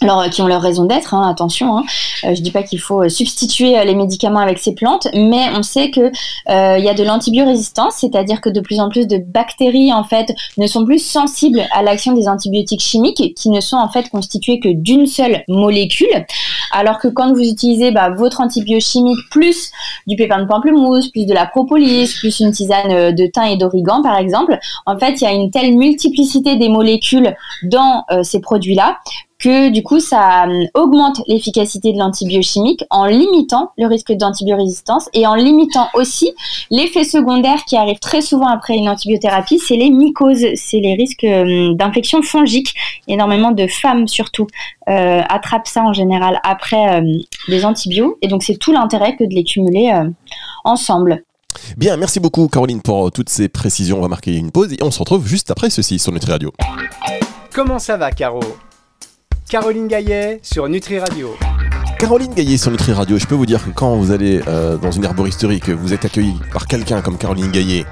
alors 0.00 0.20
euh, 0.20 0.28
qui 0.28 0.42
ont 0.42 0.46
leur 0.46 0.62
raison 0.62 0.84
d'être, 0.84 1.14
hein, 1.14 1.28
attention. 1.28 1.78
Hein. 1.78 1.84
Euh, 2.24 2.34
je 2.34 2.42
dis 2.42 2.50
pas 2.50 2.62
qu'il 2.62 2.80
faut 2.80 3.04
euh, 3.04 3.08
substituer 3.08 3.82
les 3.84 3.94
médicaments 3.94 4.40
avec 4.40 4.58
ces 4.58 4.74
plantes, 4.74 5.08
mais 5.14 5.48
on 5.54 5.62
sait 5.62 5.90
que 5.90 6.10
il 6.48 6.84
y 6.84 6.88
a 6.88 6.94
de 6.94 7.02
l'antibiorésistance, 7.02 7.96
c'est-à-dire 7.96 8.40
que 8.40 8.48
de 8.48 8.60
plus 8.60 8.80
en 8.80 8.88
plus 8.88 9.06
de 9.06 9.18
bactéries 9.18 9.92
en 9.92 10.04
fait 10.04 10.34
ne 10.58 10.66
sont 10.66 10.84
plus 10.84 10.98
sensibles 10.98 11.62
à 11.72 11.82
l'action 11.82 12.12
des 12.12 12.28
antibiotiques 12.28 12.80
chimiques, 12.80 13.34
qui 13.34 13.50
ne 13.50 13.60
sont 13.60 13.76
en 13.76 13.88
fait 13.88 14.08
constitués 14.10 14.60
que 14.60 14.68
d'une 14.68 15.06
seule 15.06 15.42
molécule. 15.48 16.26
Alors 16.72 16.98
que 16.98 17.08
quand 17.08 17.32
vous 17.32 17.42
utilisez 17.42 17.90
bah, 17.90 18.10
votre 18.10 18.40
antibiochimique 18.40 19.18
plus 19.30 19.70
du 20.06 20.16
pépin 20.16 20.42
de 20.42 20.46
pamplemousse, 20.46 21.08
plus 21.08 21.26
de 21.26 21.34
la 21.34 21.46
propolis, 21.46 22.12
plus 22.18 22.40
une 22.40 22.52
tisane 22.52 23.14
de 23.14 23.26
thym 23.26 23.44
et 23.44 23.56
d'origan 23.56 24.02
par 24.02 24.18
exemple, 24.18 24.58
en 24.84 24.98
fait 24.98 25.20
il 25.20 25.24
y 25.24 25.26
a 25.26 25.32
une 25.32 25.50
telle 25.50 25.76
multiplicité 25.76 26.56
des 26.56 26.68
molécules 26.68 27.34
dans 27.64 28.04
ces 28.22 28.40
produits-là 28.40 28.98
que 29.38 29.70
du 29.70 29.82
coup 29.82 30.00
ça 30.00 30.46
euh, 30.46 30.64
augmente 30.74 31.20
l'efficacité 31.26 31.92
de 31.92 31.98
l'antibiochimique 31.98 32.84
en 32.90 33.06
limitant 33.06 33.70
le 33.76 33.86
risque 33.86 34.12
d'antibiorésistance 34.12 35.08
et 35.12 35.26
en 35.26 35.34
limitant 35.34 35.88
aussi 35.94 36.32
l'effet 36.70 37.04
secondaire 37.04 37.64
qui 37.66 37.76
arrive 37.76 37.98
très 37.98 38.22
souvent 38.22 38.48
après 38.48 38.76
une 38.76 38.88
antibiothérapie, 38.88 39.58
c'est 39.58 39.76
les 39.76 39.90
mycoses, 39.90 40.46
c'est 40.54 40.80
les 40.80 40.94
risques 40.94 41.24
euh, 41.24 41.74
d'infection 41.74 42.22
fongique. 42.22 42.74
Énormément 43.08 43.52
de 43.52 43.66
femmes 43.66 44.08
surtout 44.08 44.46
euh, 44.88 45.22
attrapent 45.28 45.68
ça 45.68 45.82
en 45.82 45.92
général 45.92 46.40
après 46.42 47.02
les 47.48 47.64
antibiotiques 47.64 47.86
et 48.22 48.28
donc 48.28 48.42
c'est 48.42 48.56
tout 48.56 48.72
l'intérêt 48.72 49.16
que 49.16 49.24
de 49.24 49.34
les 49.34 49.44
cumuler 49.44 49.92
ensemble. 50.64 51.22
Bien, 51.76 51.96
merci 51.96 52.20
beaucoup 52.20 52.48
Caroline 52.48 52.82
pour 52.82 53.12
toutes 53.12 53.28
ces 53.28 53.48
précisions. 53.48 53.98
On 53.98 54.02
va 54.02 54.08
marquer 54.08 54.34
une 54.34 54.50
pause 54.50 54.72
et 54.72 54.78
on 54.82 54.90
se 54.90 54.98
retrouve 54.98 55.26
juste 55.26 55.50
après 55.50 55.70
ceci 55.70 55.98
sur 55.98 56.12
Nutri 56.12 56.32
Radio. 56.32 56.52
Comment 57.52 57.78
ça 57.78 57.96
va 57.96 58.10
Caro? 58.10 58.40
Caroline 59.48 59.86
Gaillet 59.86 60.40
sur 60.42 60.68
Nutri 60.68 60.98
Radio. 60.98 61.36
Caroline 62.00 62.34
Gaillet 62.34 62.56
sur 62.56 62.72
Nutri 62.72 62.92
Radio, 62.92 63.16
je 63.16 63.26
peux 63.26 63.36
vous 63.36 63.46
dire 63.46 63.64
que 63.64 63.70
quand 63.70 63.94
vous 63.94 64.10
allez 64.10 64.40
euh, 64.48 64.76
dans 64.76 64.90
une 64.90 65.04
herboristerie, 65.04 65.60
que 65.60 65.70
vous 65.70 65.92
êtes 65.92 66.04
accueilli 66.04 66.34
par 66.52 66.66
quelqu'un 66.66 67.00
comme 67.00 67.16
Caroline 67.16 67.52
Gaillet, 67.52 67.84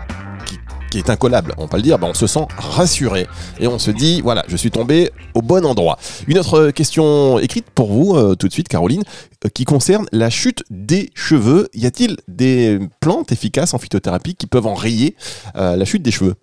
qui, 0.91 0.99
est 0.99 1.11
incollable, 1.11 1.55
on 1.56 1.69
peut 1.69 1.77
le 1.77 1.85
dire, 1.85 2.01
ben 2.01 2.09
on 2.09 2.15
se 2.15 2.27
sent 2.27 2.45
rassuré 2.56 3.29
et 3.61 3.69
on 3.69 3.79
se 3.79 3.93
dit 3.93 4.21
voilà, 4.21 4.45
je 4.49 4.56
suis 4.56 4.73
tombé 4.73 5.12
au 5.35 5.43
bon 5.43 5.65
endroit. 5.65 5.97
Une 6.27 6.39
autre 6.39 6.73
question 6.73 7.39
écrite 7.39 7.67
pour 7.73 7.93
vous 7.93 8.17
euh, 8.17 8.35
tout 8.35 8.49
de 8.49 8.53
suite, 8.53 8.67
Caroline, 8.67 9.05
euh, 9.45 9.49
qui 9.49 9.65
concerne 9.65 10.07
la 10.11 10.31
chute 10.31 10.65
des 10.71 11.11
cheveux. 11.15 11.69
Y 11.73 11.87
a-t-il 11.87 12.17
des 12.27 12.81
plantes 12.99 13.31
efficaces 13.31 13.75
en 13.75 13.79
phytothérapie 13.79 14.35
qui 14.35 14.49
peuvent 14.49 14.67
enrayer 14.67 15.15
la 15.55 15.85
chute 15.85 16.03
des 16.03 16.11
cheveux? 16.11 16.35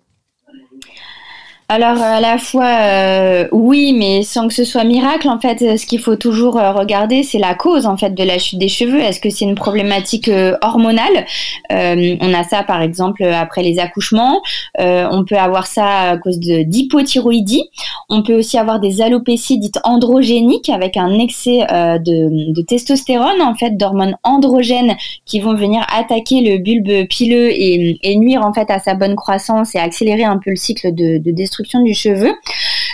Alors 1.72 2.02
à 2.02 2.20
la 2.20 2.36
fois 2.36 2.66
euh, 2.66 3.48
oui, 3.50 3.94
mais 3.94 4.22
sans 4.24 4.46
que 4.46 4.52
ce 4.52 4.62
soit 4.62 4.84
miracle, 4.84 5.26
en 5.26 5.40
fait, 5.40 5.78
ce 5.78 5.86
qu'il 5.86 6.00
faut 6.00 6.16
toujours 6.16 6.58
euh, 6.58 6.72
regarder, 6.72 7.22
c'est 7.22 7.38
la 7.38 7.54
cause 7.54 7.86
en 7.86 7.96
fait 7.96 8.10
de 8.10 8.22
la 8.22 8.36
chute 8.36 8.58
des 8.58 8.68
cheveux. 8.68 9.00
Est-ce 9.00 9.20
que 9.20 9.30
c'est 9.30 9.46
une 9.46 9.54
problématique 9.54 10.28
euh, 10.28 10.54
hormonale? 10.60 11.24
On 11.70 12.34
a 12.34 12.44
ça 12.44 12.62
par 12.62 12.82
exemple 12.82 13.24
après 13.24 13.62
les 13.62 13.78
accouchements. 13.78 14.42
on 14.78 15.24
peut 15.24 15.38
avoir 15.38 15.66
ça 15.66 16.10
à 16.10 16.16
cause 16.18 16.38
de 16.38 16.62
d'hypothyroïdie. 16.62 17.64
On 18.10 18.22
peut 18.22 18.34
aussi 18.34 18.58
avoir 18.58 18.78
des 18.78 19.00
alopécies 19.00 19.58
dites 19.58 19.78
androgéniques 19.82 20.68
avec 20.68 20.98
un 20.98 21.18
excès 21.18 21.60
de, 21.60 22.62
testostérone 22.62 23.40
en 23.40 23.54
fait, 23.54 23.78
d'hormones 23.78 24.16
androgènes 24.22 24.96
qui 25.24 25.40
vont 25.40 25.54
venir 25.54 25.86
attaquer 25.90 26.42
le 26.42 26.58
bulbe 26.58 27.08
pileux 27.08 27.50
et, 27.50 28.16
nuire 28.16 28.44
en 28.44 28.52
fait 28.52 28.70
à 28.70 28.78
sa 28.78 28.94
bonne 28.94 29.16
croissance 29.16 29.74
et 29.74 29.78
accélérer 29.78 30.24
un 30.24 30.36
peu 30.36 30.50
le 30.50 30.56
cycle 30.56 30.94
de 30.94 31.30
destruction 31.30 31.61
du 31.84 31.94
cheveu. 31.94 32.32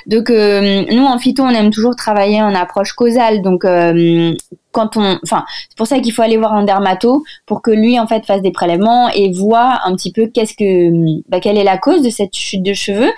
Donc 0.07 0.31
euh, 0.31 0.85
nous 0.91 1.05
en 1.05 1.19
phyto 1.19 1.43
on 1.43 1.51
aime 1.51 1.71
toujours 1.71 1.97
travailler 1.97 2.43
en 2.43 2.55
approche 2.55 2.93
causale. 2.93 3.43
Donc 3.43 3.65
euh, 3.65 4.35
quand 4.73 4.97
on, 4.97 5.19
enfin 5.23 5.45
c'est 5.69 5.77
pour 5.77 5.87
ça 5.87 5.99
qu'il 6.01 6.13
faut 6.13 6.23
aller 6.23 6.37
voir 6.37 6.55
un 6.55 6.65
dermato 6.65 7.25
pour 7.47 7.63
que 7.63 7.71
lui 7.71 7.99
en 7.99 8.07
fait 8.07 8.25
fasse 8.25 8.43
des 8.43 8.53
prélèvements 8.53 9.09
et 9.11 9.33
voit 9.33 9.81
un 9.85 9.95
petit 9.95 10.13
peu 10.13 10.27
qu'est-ce 10.27 10.55
que, 10.55 11.21
bah, 11.29 11.41
quelle 11.41 11.59
est 11.59 11.65
la 11.65 11.79
cause 11.79 12.03
de 12.03 12.11
cette 12.11 12.35
chute 12.35 12.63
de 12.63 12.75
cheveux. 12.75 13.13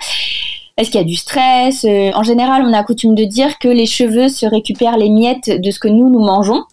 Est-ce 0.77 0.89
qu'il 0.89 0.99
y 0.99 1.03
a 1.03 1.07
du 1.07 1.15
stress? 1.15 1.85
Euh, 1.85 2.11
En 2.15 2.23
général, 2.23 2.63
on 2.65 2.73
a 2.73 2.83
coutume 2.83 3.13
de 3.13 3.25
dire 3.25 3.59
que 3.59 3.67
les 3.67 3.85
cheveux 3.85 4.29
se 4.29 4.45
récupèrent 4.45 4.97
les 4.97 5.09
miettes 5.09 5.61
de 5.61 5.71
ce 5.71 5.79
que 5.79 5.87
nous 5.87 6.09
nous 6.09 6.21
mangeons. 6.21 6.63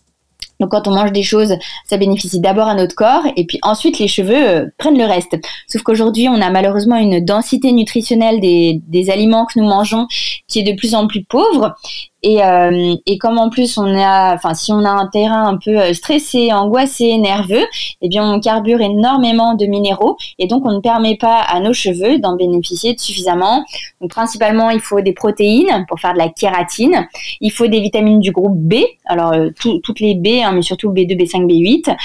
Donc 0.60 0.70
quand 0.70 0.88
on 0.88 0.92
mange 0.92 1.12
des 1.12 1.22
choses, 1.22 1.54
ça 1.84 1.96
bénéficie 1.96 2.40
d'abord 2.40 2.68
à 2.68 2.74
notre 2.74 2.94
corps 2.94 3.22
et 3.36 3.46
puis 3.46 3.58
ensuite 3.62 3.98
les 3.98 4.08
cheveux 4.08 4.48
euh, 4.48 4.66
prennent 4.76 4.98
le 4.98 5.04
reste. 5.04 5.36
Sauf 5.68 5.82
qu'aujourd'hui, 5.82 6.28
on 6.28 6.40
a 6.40 6.50
malheureusement 6.50 6.96
une 6.96 7.24
densité 7.24 7.72
nutritionnelle 7.72 8.40
des, 8.40 8.80
des 8.86 9.10
aliments 9.10 9.46
que 9.46 9.58
nous 9.58 9.66
mangeons 9.66 10.06
qui 10.46 10.60
est 10.60 10.64
de 10.64 10.76
plus 10.76 10.94
en 10.94 11.06
plus 11.06 11.24
pauvre 11.24 11.76
et, 12.22 12.42
euh, 12.42 12.94
et 13.06 13.18
comme 13.18 13.38
en 13.38 13.48
plus 13.48 13.78
on 13.78 13.86
a, 13.96 14.34
enfin 14.34 14.54
si 14.54 14.72
on 14.72 14.84
a 14.84 14.90
un 14.90 15.06
terrain 15.06 15.46
un 15.46 15.56
peu 15.56 15.78
euh, 15.78 15.92
stressé, 15.92 16.52
angoissé, 16.52 17.16
nerveux, 17.18 17.64
eh 18.02 18.08
bien 18.08 18.24
on 18.24 18.40
carbure 18.40 18.80
énormément 18.80 19.54
de 19.54 19.66
minéraux 19.66 20.16
et 20.38 20.48
donc 20.48 20.64
on 20.66 20.72
ne 20.72 20.80
permet 20.80 21.16
pas 21.16 21.40
à 21.40 21.60
nos 21.60 21.72
cheveux 21.72 22.18
d'en 22.18 22.36
bénéficier 22.36 22.96
suffisamment. 22.98 23.64
Donc 24.00 24.10
principalement 24.10 24.70
il 24.70 24.80
faut 24.80 25.00
des 25.00 25.12
protéines 25.12 25.84
pour 25.88 26.00
faire 26.00 26.12
de 26.12 26.18
la 26.18 26.28
kératine, 26.28 27.06
il 27.40 27.52
faut 27.52 27.66
des 27.66 27.80
vitamines 27.80 28.20
du 28.20 28.32
groupe 28.32 28.56
B, 28.56 28.74
alors 29.06 29.32
euh, 29.32 29.50
toutes 29.56 30.00
les 30.00 30.14
B, 30.14 30.42
hein, 30.42 30.52
mais 30.52 30.62
surtout 30.62 30.92
B2, 30.92 31.16
B5, 31.16 31.46
B8. 31.46 31.96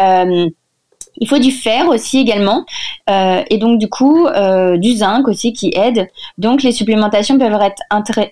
Euh, 0.00 0.50
il 1.16 1.28
faut 1.28 1.38
du 1.38 1.50
fer 1.50 1.88
aussi 1.88 2.18
également, 2.18 2.64
euh, 3.08 3.42
et 3.50 3.58
donc 3.58 3.78
du 3.78 3.88
coup 3.88 4.26
euh, 4.26 4.76
du 4.76 4.92
zinc 4.92 5.28
aussi 5.28 5.52
qui 5.52 5.72
aide. 5.74 6.08
Donc 6.38 6.62
les 6.62 6.72
supplémentations 6.72 7.38
peuvent 7.38 7.60
être 7.60 7.82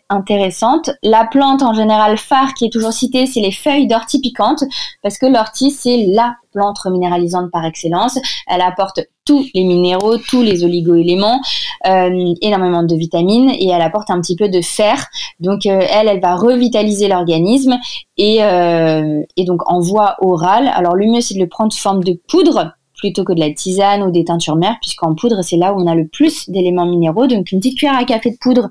intéressantes. 0.08 0.90
La 1.02 1.24
plante 1.24 1.62
en 1.62 1.74
général 1.74 2.18
phare 2.18 2.54
qui 2.54 2.66
est 2.66 2.72
toujours 2.72 2.92
citée, 2.92 3.26
c'est 3.26 3.40
les 3.40 3.52
feuilles 3.52 3.86
d'ortie 3.86 4.20
piquante, 4.20 4.64
parce 5.02 5.18
que 5.18 5.26
l'ortie 5.26 5.70
c'est 5.70 6.06
la 6.08 6.36
plante 6.52 6.78
minéralisante 6.86 7.50
par 7.50 7.64
excellence. 7.64 8.18
Elle 8.46 8.60
apporte 8.60 9.00
tous 9.24 9.46
les 9.54 9.64
minéraux, 9.64 10.16
tous 10.16 10.42
les 10.42 10.64
oligo-éléments, 10.64 11.40
euh, 11.86 12.34
énormément 12.40 12.82
de 12.82 12.96
vitamines 12.96 13.50
et 13.50 13.68
elle 13.68 13.82
apporte 13.82 14.10
un 14.10 14.20
petit 14.20 14.36
peu 14.36 14.48
de 14.48 14.62
fer. 14.62 15.06
Donc 15.38 15.66
euh, 15.66 15.80
elle, 15.90 16.08
elle 16.08 16.20
va 16.20 16.34
revitaliser 16.34 17.08
l'organisme 17.08 17.76
et, 18.16 18.42
euh, 18.42 19.22
et 19.36 19.44
donc 19.44 19.70
en 19.70 19.80
voie 19.80 20.16
orale. 20.20 20.70
Alors 20.74 20.94
le 20.94 21.06
mieux 21.06 21.20
c'est 21.20 21.34
de 21.34 21.40
le 21.40 21.48
prendre 21.48 21.72
sous 21.72 21.82
forme 21.82 22.02
de 22.02 22.18
poudre 22.28 22.72
plutôt 22.98 23.24
que 23.24 23.32
de 23.32 23.40
la 23.40 23.50
tisane 23.50 24.02
ou 24.02 24.10
des 24.10 24.24
teintures 24.24 24.56
mères, 24.56 24.76
puisqu'en 24.82 25.14
poudre, 25.14 25.42
c'est 25.42 25.56
là 25.56 25.72
où 25.72 25.80
on 25.80 25.86
a 25.86 25.94
le 25.94 26.06
plus 26.06 26.50
d'éléments 26.50 26.86
minéraux. 26.86 27.26
Donc 27.26 27.50
une 27.52 27.60
petite 27.60 27.78
cuillère 27.78 27.96
à 27.96 28.04
café 28.04 28.30
de 28.30 28.36
poudre 28.36 28.68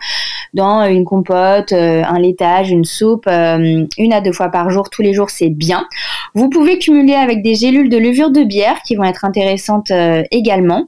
dans 0.54 0.86
une 0.86 1.06
compote, 1.06 1.72
euh, 1.74 2.04
un 2.06 2.20
laitage, 2.20 2.70
une 2.70 2.86
soupe, 2.86 3.28
euh, 3.28 3.86
une 3.98 4.14
à 4.14 4.22
deux 4.22 4.32
fois 4.32 4.50
par 4.50 4.70
jour, 4.70 4.90
tous 4.90 5.02
les 5.02 5.14
jours, 5.14 5.30
c'est 5.30 5.50
bien. 5.50 5.88
Vous 6.36 6.50
pouvez 6.50 6.78
cumuler 6.78 7.16
avec 7.16 7.42
des 7.42 7.56
gélules 7.56 7.90
de 7.90 7.98
levure 7.98 8.32
de 8.32 8.44
bière 8.44 8.82
qui 8.84 8.96
vont 8.96 9.04
être 9.04 9.26
intéressantes 9.26 9.92
euh, 9.92 10.24
également 10.32 10.88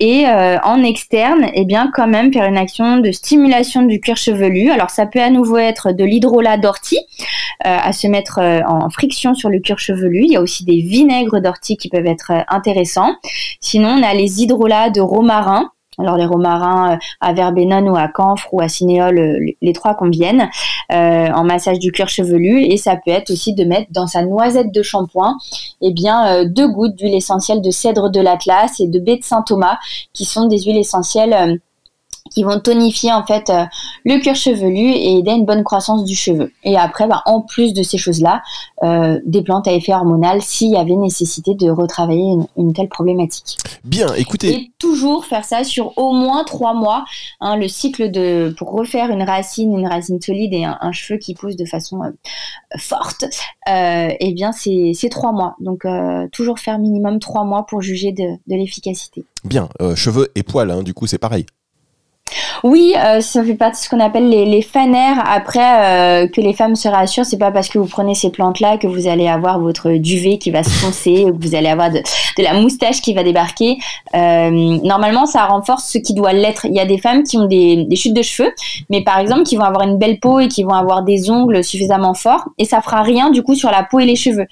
et 0.00 0.26
euh, 0.26 0.58
en 0.64 0.82
externe, 0.82 1.46
eh 1.52 1.66
bien 1.66 1.90
quand 1.94 2.08
même 2.08 2.32
faire 2.32 2.46
une 2.46 2.56
action 2.56 2.96
de 2.96 3.12
stimulation 3.12 3.82
du 3.82 4.00
cuir 4.00 4.16
chevelu. 4.16 4.70
Alors 4.70 4.88
ça 4.88 5.06
peut 5.06 5.20
à 5.20 5.30
nouveau 5.30 5.58
être 5.58 5.92
de 5.92 6.04
l'hydrolat 6.04 6.56
d'ortie 6.56 6.98
euh, 7.66 7.76
à 7.80 7.92
se 7.92 8.06
mettre 8.06 8.38
euh, 8.38 8.60
en 8.66 8.88
friction 8.88 9.34
sur 9.34 9.50
le 9.50 9.60
cuir 9.60 9.78
chevelu. 9.78 10.22
Il 10.24 10.32
y 10.32 10.36
a 10.36 10.40
aussi 10.40 10.64
des 10.64 10.80
vinaigres 10.80 11.40
d'ortie 11.40 11.76
qui 11.76 11.90
peuvent 11.90 12.06
être 12.06 12.32
intéressants. 12.48 13.14
Sinon, 13.60 13.90
on 13.98 14.02
a 14.02 14.14
les 14.14 14.42
hydrolats 14.42 14.88
de 14.88 15.02
romarin 15.02 15.70
alors 16.00 16.16
les 16.16 16.26
romarins 16.26 16.94
euh, 16.94 16.96
à 17.20 17.32
verbenone 17.32 17.88
ou 17.88 17.96
à 17.96 18.08
camphre 18.08 18.52
ou 18.52 18.60
à 18.60 18.68
cinéole, 18.68 19.18
euh, 19.18 19.52
les 19.60 19.72
trois 19.72 19.94
conviennent 19.94 20.48
euh, 20.92 21.28
en 21.30 21.44
massage 21.44 21.78
du 21.78 21.92
cuir 21.92 22.08
chevelu. 22.08 22.62
Et 22.62 22.76
ça 22.76 22.96
peut 22.96 23.10
être 23.10 23.30
aussi 23.30 23.54
de 23.54 23.64
mettre 23.64 23.90
dans 23.92 24.06
sa 24.06 24.22
noisette 24.22 24.72
de 24.72 24.82
shampoing 24.82 25.36
eh 25.82 25.92
bien 25.92 26.44
deux 26.44 26.68
gouttes 26.68 26.94
d'huile 26.96 27.14
essentielle 27.14 27.62
de 27.62 27.70
cèdre 27.70 28.10
de 28.10 28.20
l'Atlas 28.20 28.80
et 28.80 28.86
de 28.86 28.98
baie 28.98 29.16
de 29.16 29.24
Saint 29.24 29.42
Thomas 29.42 29.78
qui 30.12 30.24
sont 30.24 30.46
des 30.46 30.58
huiles 30.58 30.78
essentielles 30.78 31.60
qui 32.30 32.42
vont 32.42 32.60
tonifier 32.60 33.12
en 33.12 33.24
fait 33.24 33.50
le 34.04 34.18
cuir 34.20 34.34
chevelu 34.34 34.90
et 34.90 35.18
aider 35.18 35.30
à 35.30 35.34
une 35.34 35.44
bonne 35.44 35.64
croissance 35.64 36.04
du 36.04 36.14
cheveu. 36.14 36.52
Et 36.64 36.76
après, 36.76 37.06
bah, 37.06 37.22
en 37.26 37.40
plus 37.40 37.74
de 37.74 37.82
ces 37.82 37.98
choses-là, 37.98 38.42
euh, 38.82 39.18
des 39.24 39.42
plantes 39.42 39.68
à 39.68 39.72
effet 39.72 39.92
hormonal 39.92 40.42
s'il 40.42 40.70
y 40.70 40.76
avait 40.76 40.96
nécessité 40.96 41.54
de 41.54 41.70
retravailler 41.70 42.34
une, 42.56 42.72
telle 42.72 42.88
problématique. 42.88 43.58
Bien, 43.84 44.12
écoutez. 44.14 44.54
Et 44.54 44.72
toujours 44.78 45.24
faire 45.24 45.44
ça 45.44 45.64
sur 45.64 45.96
au 45.98 46.12
moins 46.12 46.44
trois 46.44 46.74
mois. 46.74 47.04
Hein, 47.40 47.56
le 47.56 47.68
cycle 47.68 48.10
de 48.10 48.54
pour 48.56 48.72
refaire 48.72 49.10
une 49.10 49.22
racine, 49.22 49.76
une 49.76 49.86
racine 49.86 50.20
solide 50.20 50.54
et 50.54 50.64
un, 50.64 50.92
cheveu 50.92 51.18
qui 51.18 51.34
pousse 51.34 51.56
de 51.56 51.64
façon 51.64 52.02
euh, 52.02 52.10
forte, 52.78 53.24
eh 53.66 54.32
bien 54.34 54.52
c'est 54.52 55.08
trois 55.10 55.32
mois. 55.32 55.56
Donc 55.60 55.84
toujours 56.32 56.58
faire 56.58 56.78
minimum 56.78 57.18
trois 57.18 57.44
mois 57.44 57.66
pour 57.66 57.80
juger 57.80 58.12
de, 58.12 58.24
de 58.24 58.56
l'efficacité. 58.56 59.24
Bien, 59.44 59.68
cheveux 59.94 60.28
et 60.34 60.42
poils, 60.42 60.70
hein, 60.70 60.82
du 60.82 60.94
coup 60.94 61.06
c'est 61.06 61.18
pareil. 61.18 61.46
Oui, 62.62 62.94
euh, 62.96 63.20
ça 63.20 63.42
fait 63.42 63.54
partie 63.54 63.80
de 63.80 63.84
ce 63.84 63.88
qu'on 63.88 64.00
appelle 64.00 64.28
les, 64.28 64.44
les 64.44 64.62
fanères. 64.62 65.22
Après, 65.26 66.24
euh, 66.24 66.28
que 66.28 66.40
les 66.40 66.52
femmes 66.52 66.76
se 66.76 66.88
rassurent, 66.88 67.24
c'est 67.24 67.38
pas 67.38 67.50
parce 67.50 67.68
que 67.68 67.78
vous 67.78 67.86
prenez 67.86 68.14
ces 68.14 68.30
plantes-là 68.30 68.76
que 68.76 68.86
vous 68.86 69.06
allez 69.06 69.28
avoir 69.28 69.58
votre 69.58 69.92
duvet 69.92 70.38
qui 70.38 70.50
va 70.50 70.62
se 70.62 70.70
foncer, 70.70 71.24
ou 71.24 71.36
que 71.36 71.42
vous 71.42 71.54
allez 71.54 71.68
avoir 71.68 71.90
de, 71.90 72.00
la 72.38 72.54
moustache 72.54 73.00
qui 73.00 73.14
va 73.14 73.22
débarquer. 73.22 73.78
Euh, 74.14 74.50
normalement, 74.50 75.26
ça 75.26 75.46
renforce 75.46 75.90
ce 75.90 75.98
qui 75.98 76.14
doit 76.14 76.32
l'être. 76.32 76.66
Il 76.66 76.74
y 76.74 76.80
a 76.80 76.86
des 76.86 76.98
femmes 76.98 77.22
qui 77.22 77.36
ont 77.36 77.46
des, 77.46 77.86
chutes 77.94 78.14
de 78.14 78.22
cheveux, 78.22 78.52
mais 78.88 79.02
par 79.02 79.18
exemple, 79.18 79.42
qui 79.42 79.56
vont 79.56 79.64
avoir 79.64 79.86
une 79.86 79.98
belle 79.98 80.20
peau 80.20 80.40
et 80.40 80.48
qui 80.48 80.62
vont 80.62 80.74
avoir 80.74 81.02
des 81.02 81.30
ongles 81.30 81.64
suffisamment 81.64 82.14
forts, 82.14 82.44
et 82.58 82.64
ça 82.64 82.80
fera 82.80 83.02
rien 83.02 83.30
du 83.30 83.42
coup 83.42 83.54
sur 83.54 83.70
la 83.70 83.82
peau 83.82 83.98
et 84.00 84.06
les 84.06 84.16
cheveux. 84.16 84.46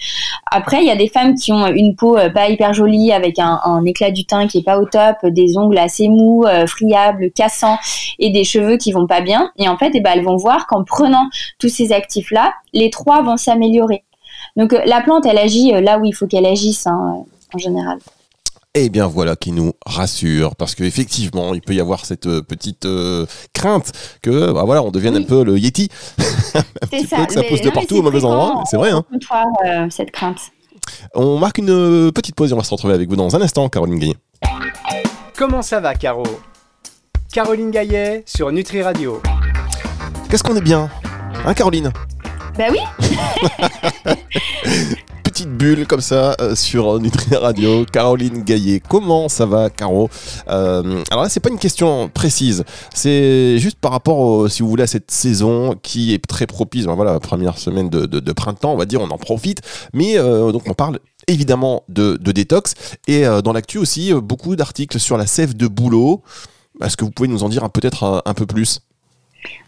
Après, 0.50 0.78
il 0.78 0.86
y 0.86 0.90
a 0.90 0.96
des 0.96 1.08
femmes 1.08 1.34
qui 1.34 1.52
ont 1.52 1.66
une 1.66 1.94
peau 1.94 2.16
pas 2.34 2.48
hyper 2.48 2.72
jolie, 2.72 3.12
avec 3.12 3.38
un, 3.38 3.60
un 3.64 3.84
éclat 3.84 4.10
du 4.10 4.24
teint 4.24 4.46
qui 4.46 4.58
est 4.58 4.62
pas 4.62 4.78
au 4.78 4.84
top, 4.84 5.16
des 5.24 5.56
ongles 5.56 5.78
assez 5.78 6.08
mous, 6.08 6.44
friables, 6.66 7.30
cassants 7.30 7.67
et 8.18 8.30
des 8.30 8.44
cheveux 8.44 8.76
qui 8.76 8.92
vont 8.92 9.06
pas 9.06 9.20
bien. 9.20 9.50
Et 9.58 9.68
en 9.68 9.76
fait, 9.76 9.90
eh 9.94 10.00
ben, 10.00 10.12
elles 10.14 10.24
vont 10.24 10.36
voir 10.36 10.66
qu'en 10.66 10.84
prenant 10.84 11.28
tous 11.58 11.68
ces 11.68 11.92
actifs-là, 11.92 12.54
les 12.72 12.90
trois 12.90 13.22
vont 13.22 13.36
s'améliorer. 13.36 14.04
Donc 14.56 14.72
euh, 14.72 14.80
la 14.84 15.00
plante, 15.00 15.26
elle 15.26 15.38
agit 15.38 15.74
euh, 15.74 15.80
là 15.80 15.98
où 15.98 16.04
il 16.04 16.12
faut 16.12 16.26
qu'elle 16.26 16.46
agisse 16.46 16.86
hein, 16.86 17.14
euh, 17.18 17.56
en 17.56 17.58
général. 17.58 17.98
Eh 18.74 18.90
bien 18.90 19.06
voilà 19.06 19.34
qui 19.34 19.50
nous 19.50 19.72
rassure 19.86 20.54
parce 20.54 20.74
qu'effectivement 20.74 21.54
il 21.54 21.62
peut 21.62 21.74
y 21.74 21.80
avoir 21.80 22.04
cette 22.04 22.28
petite 22.42 22.86
crainte 23.54 23.92
que 24.22 24.52
bah, 24.52 24.62
voilà 24.66 24.82
on 24.82 24.90
devienne 24.90 25.16
un 25.16 25.22
peu 25.22 25.42
le 25.42 25.58
Yeti 25.58 25.88
c'est 26.90 27.06
ça, 27.06 27.24
que 27.24 27.32
ça 27.32 27.42
pousse 27.42 27.62
de 27.62 27.70
partout 27.70 27.96
au 27.96 28.02
mauvais 28.02 28.22
endroit 28.24 28.62
c'est 28.66 28.76
vrai 28.76 28.90
hein. 28.90 29.88
cette 29.90 30.10
crainte 30.12 30.52
on 31.14 31.38
marque 31.38 31.58
une 31.58 32.12
petite 32.12 32.36
pause 32.36 32.50
et 32.50 32.54
on 32.54 32.58
va 32.58 32.62
se 32.62 32.70
retrouver 32.70 32.94
avec 32.94 33.08
vous 33.08 33.16
dans 33.16 33.34
un 33.34 33.40
instant 33.40 33.68
Caroline 33.70 33.98
Gagné 33.98 34.16
comment 35.34 35.62
ça 35.62 35.80
va 35.80 35.94
Caro? 35.94 36.24
Caroline 37.30 37.70
Gaillet 37.70 38.22
sur 38.24 38.50
Nutri 38.50 38.82
Radio. 38.82 39.20
Qu'est-ce 40.30 40.42
qu'on 40.42 40.56
est 40.56 40.62
bien 40.62 40.88
Hein 41.44 41.52
Caroline? 41.52 41.92
Bah 42.56 42.68
oui 42.70 42.78
Petite 45.22 45.50
bulle 45.50 45.86
comme 45.86 46.00
ça 46.00 46.34
euh, 46.40 46.54
sur 46.54 46.98
Nutri 46.98 47.36
Radio. 47.36 47.84
Caroline 47.84 48.44
Gaillet, 48.44 48.80
comment 48.80 49.28
ça 49.28 49.44
va 49.44 49.68
Caro? 49.68 50.08
Euh, 50.48 51.02
Alors 51.10 51.24
là 51.24 51.28
c'est 51.28 51.40
pas 51.40 51.50
une 51.50 51.58
question 51.58 52.08
précise, 52.08 52.64
c'est 52.94 53.58
juste 53.58 53.78
par 53.78 53.92
rapport 53.92 54.50
si 54.50 54.62
vous 54.62 54.70
voulez 54.70 54.84
à 54.84 54.88
cette 54.88 55.10
saison 55.10 55.74
qui 55.82 56.14
est 56.14 56.26
très 56.26 56.46
propice. 56.46 56.86
Ben 56.86 56.94
voilà, 56.94 57.20
première 57.20 57.58
semaine 57.58 57.90
de, 57.90 58.32
printemps, 58.32 58.72
on 58.72 58.78
va 58.78 58.86
dire, 58.86 59.02
on 59.02 59.10
en 59.10 59.18
profite. 59.18 59.60
Mais 59.92 60.16
euh, 60.16 60.50
donc 60.50 60.62
on 60.66 60.72
parle 60.72 60.98
évidemment 61.26 61.84
de, 61.90 62.16
de 62.16 62.32
détox 62.32 62.72
et 63.06 63.24
dans 63.44 63.52
l'actu 63.52 63.76
aussi 63.76 64.14
beaucoup 64.14 64.56
d'articles 64.56 64.98
sur 64.98 65.18
la 65.18 65.26
sève 65.26 65.54
de 65.54 65.66
bouleau. 65.66 66.22
Est-ce 66.82 66.96
que 66.96 67.04
vous 67.04 67.10
pouvez 67.10 67.28
nous 67.28 67.42
en 67.42 67.48
dire 67.48 67.68
peut-être 67.70 68.22
un, 68.24 68.34
peu 68.34 68.46
plus? 68.46 68.80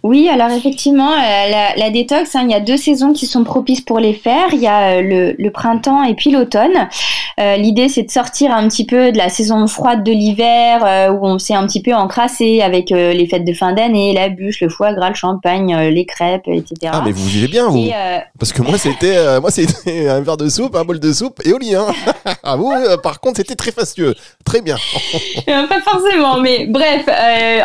Oui, 0.02 0.30
alors 0.30 0.50
effectivement, 0.50 1.12
euh, 1.12 1.72
la, 1.76 1.90
détox, 1.90 2.34
hein, 2.34 2.42
il 2.44 2.50
y 2.50 2.54
a 2.54 2.60
deux 2.60 2.78
saisons 2.78 3.12
qui 3.12 3.26
sont 3.26 3.44
propices 3.44 3.82
pour 3.82 4.00
les 4.00 4.14
faire. 4.14 4.48
Il 4.52 4.60
y 4.60 4.66
a 4.66 4.98
euh, 4.98 5.34
le, 5.36 5.50
printemps 5.50 6.04
et 6.04 6.14
puis 6.14 6.30
l'automne. 6.30 6.88
Euh, 7.38 7.56
l'idée, 7.56 7.88
c'est 7.88 8.04
de 8.04 8.10
sortir 8.10 8.52
un 8.52 8.66
petit 8.68 8.86
peu 8.86 9.12
de 9.12 9.18
la 9.18 9.28
saison 9.28 9.66
froide 9.66 10.02
de 10.02 10.12
l'hiver, 10.12 11.10
où 11.12 11.26
on 11.26 11.38
s'est 11.38 11.54
un 11.54 11.66
petit 11.66 11.82
peu 11.82 11.92
encrassé 11.92 12.62
avec 12.62 12.90
les 12.90 13.26
fêtes 13.26 13.44
de 13.44 13.52
fin 13.52 13.72
d'année, 13.72 14.12
la 14.14 14.28
bûche, 14.28 14.60
le 14.60 14.68
foie 14.68 14.92
gras, 14.94 15.08
le 15.08 15.14
champagne, 15.14 15.76
les 15.88 16.04
crêpes, 16.06 16.46
etc. 16.46 16.92
Ah, 16.92 17.02
mais 17.04 17.12
vous 17.12 17.26
vivez 17.26 17.48
bien, 17.48 17.68
vous 17.68 17.88
Parce 18.38 18.52
que 18.52 18.62
moi, 18.62 18.78
c'était 18.78 19.40
moi 19.40 19.50
c'était 19.50 20.08
un 20.08 20.20
verre 20.20 20.36
de 20.36 20.48
soupe, 20.48 20.76
un 20.76 20.84
bol 20.84 21.00
de 21.00 21.12
soupe 21.12 21.40
et 21.44 21.52
au 21.52 21.58
lit. 21.58 21.74
Hein. 21.74 21.86
ah, 22.42 22.56
vous, 22.56 22.72
par 23.02 23.20
contre, 23.20 23.38
c'était 23.38 23.56
très 23.56 23.72
fastueux. 23.72 24.14
Très 24.44 24.60
bien. 24.60 24.76
Pas 25.46 25.80
forcément, 25.80 26.38
mais 26.40 26.66
bref, 26.66 27.08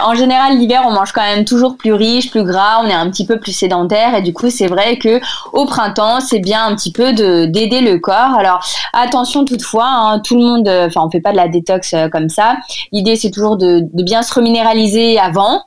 en 0.04 0.16
général, 0.16 0.58
l'hiver, 0.58 0.84
on 0.88 0.92
mange 0.92 1.12
quand 1.12 1.22
même 1.22 1.46
toujours 1.46 1.78
plus 1.78 1.92
riche, 1.96 2.32
plus 2.32 2.44
gras, 2.44 2.82
on 2.84 2.88
est 2.88 2.94
un 2.94 3.10
petit 3.10 3.26
peu 3.26 3.40
plus 3.40 3.52
sédentaire 3.52 4.16
et 4.16 4.22
du 4.22 4.34
coup 4.34 4.50
c'est 4.50 4.68
vrai 4.68 4.98
que 4.98 5.20
au 5.54 5.66
printemps 5.66 6.20
c'est 6.20 6.40
bien 6.40 6.66
un 6.66 6.76
petit 6.76 6.92
peu 6.92 7.14
de 7.14 7.46
d'aider 7.46 7.82
le 7.82 8.00
corps. 8.00 8.36
Alors 8.38 8.66
attention 8.94 9.46
toutefois, 9.46 9.88
hein, 9.88 10.20
tout 10.20 10.36
le 10.36 10.44
monde, 10.44 10.68
enfin 10.68 11.02
on 11.06 11.10
fait 11.10 11.22
pas 11.22 11.32
de 11.32 11.38
la 11.38 11.48
détox 11.48 11.94
euh, 11.94 12.10
comme 12.10 12.30
ça. 12.30 12.58
L'idée 12.92 13.16
c'est 13.16 13.32
toujours 13.32 13.58
de, 13.58 13.82
de 13.92 14.04
bien 14.04 14.22
se 14.22 14.34
reminéraliser 14.34 15.20
avant 15.20 15.62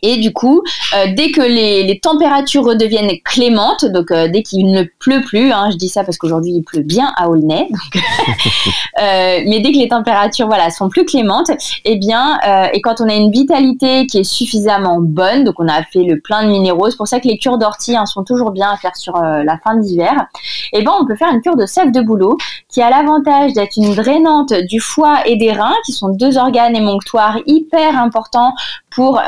et 0.00 0.16
du 0.16 0.32
coup, 0.32 0.62
euh, 0.94 1.12
dès 1.14 1.30
que 1.30 1.42
les, 1.42 2.00
températures 2.02 2.64
redeviennent 2.64 3.12
clémentes, 3.24 3.84
donc 3.84 4.10
euh, 4.10 4.26
dès 4.26 4.42
qu'il 4.42 4.70
ne 4.70 4.84
pleut 4.98 5.20
plus, 5.20 5.52
hein, 5.52 5.70
je 5.70 5.76
dis 5.76 5.90
ça 5.90 6.02
parce 6.02 6.16
qu'aujourd'hui 6.16 6.52
il 6.52 6.62
pleut 6.62 6.82
bien 6.82 7.12
à 7.16 7.28
Aulnay, 7.28 7.68
euh, 7.94 9.40
mais 9.46 9.60
dès 9.60 9.70
que 9.70 9.78
les 9.78 9.88
températures 9.88 10.46
voilà 10.46 10.70
sont 10.70 10.88
plus 10.88 11.04
clémentes, 11.04 11.50
et 11.50 11.56
eh 11.84 11.96
bien, 11.96 12.38
et 12.72 12.80
quand 12.80 13.00
on 13.00 13.08
a 13.08 13.14
une 13.14 13.30
vitalité 13.30 14.06
qui 14.06 14.18
est 14.18 14.24
suffisamment 14.24 14.98
bonne, 15.00 15.44
donc 15.44 15.56
on 15.58 15.68
a 15.68 15.82
fait 15.82 16.04
le 16.04 16.18
plein 16.18 16.44
de 16.44 16.50
minéraux, 16.50 16.90
c'est 16.90 16.96
pour 16.96 17.08
ça 17.08 17.20
que 17.20 17.28
les 17.28 17.36
cures 17.36 17.58
d'ortie 17.58 17.94
hein, 17.94 18.06
sont 18.06 18.24
toujours 18.24 18.50
bien 18.50 18.70
à 18.70 18.76
faire 18.76 18.96
sur 18.96 19.20
la 19.20 19.58
fin 19.58 19.76
d'hiver. 19.76 20.26
Et 20.72 20.78
eh 20.78 20.82
ben, 20.82 20.92
on 20.98 21.06
peut 21.06 21.16
faire 21.16 21.28
une 21.32 21.42
cure 21.42 21.56
de 21.56 21.66
sève 21.66 21.92
de 21.92 22.00
bouleau 22.00 22.38
qui 22.68 22.80
a 22.80 22.88
l'avantage 22.88 23.52
d'être 23.52 23.76
une 23.76 23.94
drainante 23.94 24.54
du 24.68 24.80
foie 24.80 25.26
et 25.26 25.36
des 25.36 25.52
reins, 25.52 25.74
qui 25.84 25.92
sont 25.92 26.08
deux 26.08 26.38
organes 26.38 26.74
émonctoires 26.74 27.38
hyper 27.46 27.98
importants 27.98 28.54
pour 28.94 29.20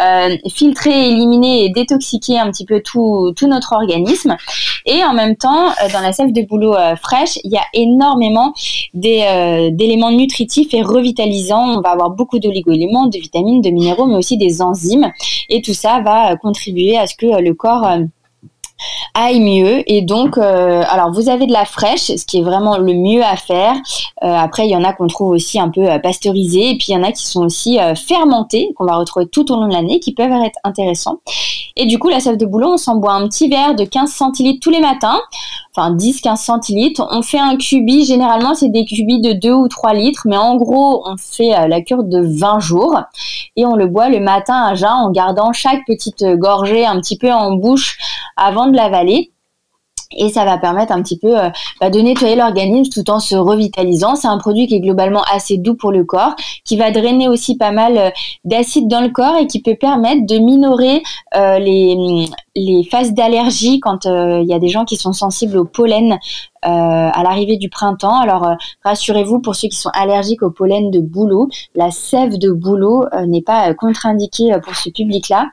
filtrer, 0.48 1.08
éliminer 1.08 1.64
et 1.64 1.68
détoxiquer 1.70 2.38
un 2.38 2.50
petit 2.50 2.64
peu 2.64 2.80
tout, 2.80 3.32
tout 3.36 3.46
notre 3.46 3.72
organisme. 3.72 4.36
Et 4.86 5.02
en 5.02 5.14
même 5.14 5.36
temps, 5.36 5.68
euh, 5.68 5.88
dans 5.92 6.00
la 6.00 6.12
sève 6.12 6.32
de 6.32 6.42
bouleau 6.42 6.74
euh, 6.74 6.94
fraîche, 6.96 7.38
il 7.42 7.50
y 7.50 7.56
a 7.56 7.64
énormément 7.72 8.52
euh, 8.94 9.70
d'éléments 9.70 10.10
nutritifs 10.10 10.74
et 10.74 10.82
revitalisants. 10.82 11.78
On 11.78 11.80
va 11.80 11.90
avoir 11.90 12.10
beaucoup 12.10 12.38
d'oligo-éléments, 12.38 13.06
de 13.06 13.18
vitamines, 13.18 13.62
de 13.62 13.70
minéraux, 13.70 14.06
mais 14.06 14.16
aussi 14.16 14.36
des 14.36 14.60
enzymes. 14.60 15.10
Et 15.48 15.62
tout 15.62 15.74
ça 15.74 16.00
va 16.00 16.36
contribuer 16.36 16.98
à 16.98 17.06
ce 17.06 17.14
que 17.14 17.40
le 17.40 17.54
corps 17.54 17.86
aille 19.14 19.40
mieux. 19.40 19.82
Et 19.90 20.02
donc, 20.02 20.38
euh, 20.38 20.82
alors 20.88 21.12
vous 21.12 21.28
avez 21.28 21.46
de 21.46 21.52
la 21.52 21.64
fraîche, 21.64 22.06
ce 22.16 22.24
qui 22.24 22.38
est 22.38 22.42
vraiment 22.42 22.78
le 22.78 22.94
mieux 22.94 23.22
à 23.22 23.36
faire. 23.36 23.74
Euh, 24.22 24.34
après, 24.34 24.66
il 24.66 24.70
y 24.70 24.76
en 24.76 24.84
a 24.84 24.92
qu'on 24.92 25.06
trouve 25.06 25.30
aussi 25.30 25.58
un 25.58 25.68
peu 25.68 25.86
pasteurisés, 26.02 26.70
et 26.70 26.76
puis 26.76 26.86
il 26.88 26.94
y 26.94 26.96
en 26.96 27.02
a 27.02 27.12
qui 27.12 27.26
sont 27.26 27.44
aussi 27.44 27.78
fermentés, 27.94 28.72
qu'on 28.76 28.84
va 28.84 28.96
retrouver 28.96 29.26
tout 29.26 29.50
au 29.52 29.56
long 29.56 29.68
de 29.68 29.72
l'année, 29.72 30.00
qui 30.00 30.12
peuvent 30.12 30.30
être 30.44 30.58
intéressants. 30.64 31.20
Et 31.76 31.86
du 31.86 31.98
coup, 31.98 32.08
la 32.08 32.20
sève 32.20 32.36
de 32.36 32.46
boulot, 32.46 32.74
on 32.74 32.76
s'en 32.76 32.96
boit 32.96 33.12
un 33.12 33.26
petit 33.26 33.48
verre 33.48 33.74
de 33.74 33.84
15 33.84 34.10
centilitres 34.10 34.60
tous 34.62 34.70
les 34.70 34.80
matins, 34.80 35.20
enfin 35.76 35.94
10-15 35.94 36.36
centilitres. 36.36 37.06
On 37.10 37.22
fait 37.22 37.38
un 37.38 37.56
cubi, 37.56 38.04
généralement 38.04 38.54
c'est 38.54 38.68
des 38.68 38.84
cubis 38.84 39.20
de 39.20 39.32
2 39.32 39.52
ou 39.52 39.68
3 39.68 39.94
litres, 39.94 40.22
mais 40.26 40.36
en 40.36 40.56
gros, 40.56 41.02
on 41.06 41.16
fait 41.16 41.50
la 41.68 41.80
cure 41.80 42.04
de 42.04 42.20
20 42.20 42.60
jours 42.60 42.96
et 43.56 43.66
on 43.66 43.74
le 43.74 43.86
boit 43.86 44.08
le 44.08 44.20
matin 44.20 44.62
à 44.62 44.74
jeun 44.74 44.90
en 44.90 45.10
gardant 45.10 45.52
chaque 45.52 45.84
petite 45.86 46.24
gorgée 46.24 46.86
un 46.86 47.00
petit 47.00 47.18
peu 47.18 47.32
en 47.32 47.52
bouche 47.56 47.98
avant 48.36 48.63
de 48.66 48.76
l'avaler 48.76 49.32
et 50.16 50.28
ça 50.28 50.44
va 50.44 50.58
permettre 50.58 50.92
un 50.92 51.02
petit 51.02 51.18
peu 51.18 51.38
euh, 51.38 51.50
bah, 51.80 51.90
de 51.90 51.98
nettoyer 52.00 52.36
l'organisme 52.36 52.90
tout 52.92 53.10
en 53.10 53.20
se 53.20 53.34
revitalisant. 53.34 54.16
C'est 54.16 54.28
un 54.28 54.38
produit 54.38 54.66
qui 54.66 54.76
est 54.76 54.80
globalement 54.80 55.22
assez 55.32 55.58
doux 55.58 55.74
pour 55.74 55.92
le 55.92 56.04
corps, 56.04 56.34
qui 56.64 56.76
va 56.76 56.90
drainer 56.90 57.28
aussi 57.28 57.56
pas 57.56 57.72
mal 57.72 57.98
euh, 57.98 58.10
d'acide 58.44 58.88
dans 58.88 59.00
le 59.00 59.08
corps 59.08 59.36
et 59.36 59.46
qui 59.46 59.60
peut 59.60 59.76
permettre 59.76 60.26
de 60.26 60.38
minorer 60.38 61.02
euh, 61.36 61.58
les, 61.58 62.26
les 62.56 62.84
phases 62.84 63.12
d'allergie 63.12 63.80
quand 63.80 64.04
il 64.04 64.46
y 64.46 64.54
a 64.54 64.58
des 64.58 64.68
gens 64.68 64.84
qui 64.84 64.96
sont 64.96 65.12
sensibles 65.12 65.58
au 65.58 65.64
pollen 65.64 66.18
à 66.64 67.22
l'arrivée 67.22 67.56
du 67.56 67.68
printemps. 67.68 68.20
Alors 68.20 68.48
rassurez-vous 68.84 69.40
pour 69.40 69.54
ceux 69.54 69.68
qui 69.68 69.76
sont 69.76 69.90
allergiques 69.94 70.42
au 70.42 70.50
pollen 70.50 70.90
de 70.90 71.00
bouleau, 71.00 71.48
la 71.74 71.90
sève 71.90 72.38
de 72.38 72.50
bouleau 72.50 73.04
n'est 73.26 73.42
pas 73.42 73.72
contre-indiquée 73.74 74.56
pour 74.62 74.74
ce 74.74 74.90
public-là 74.90 75.50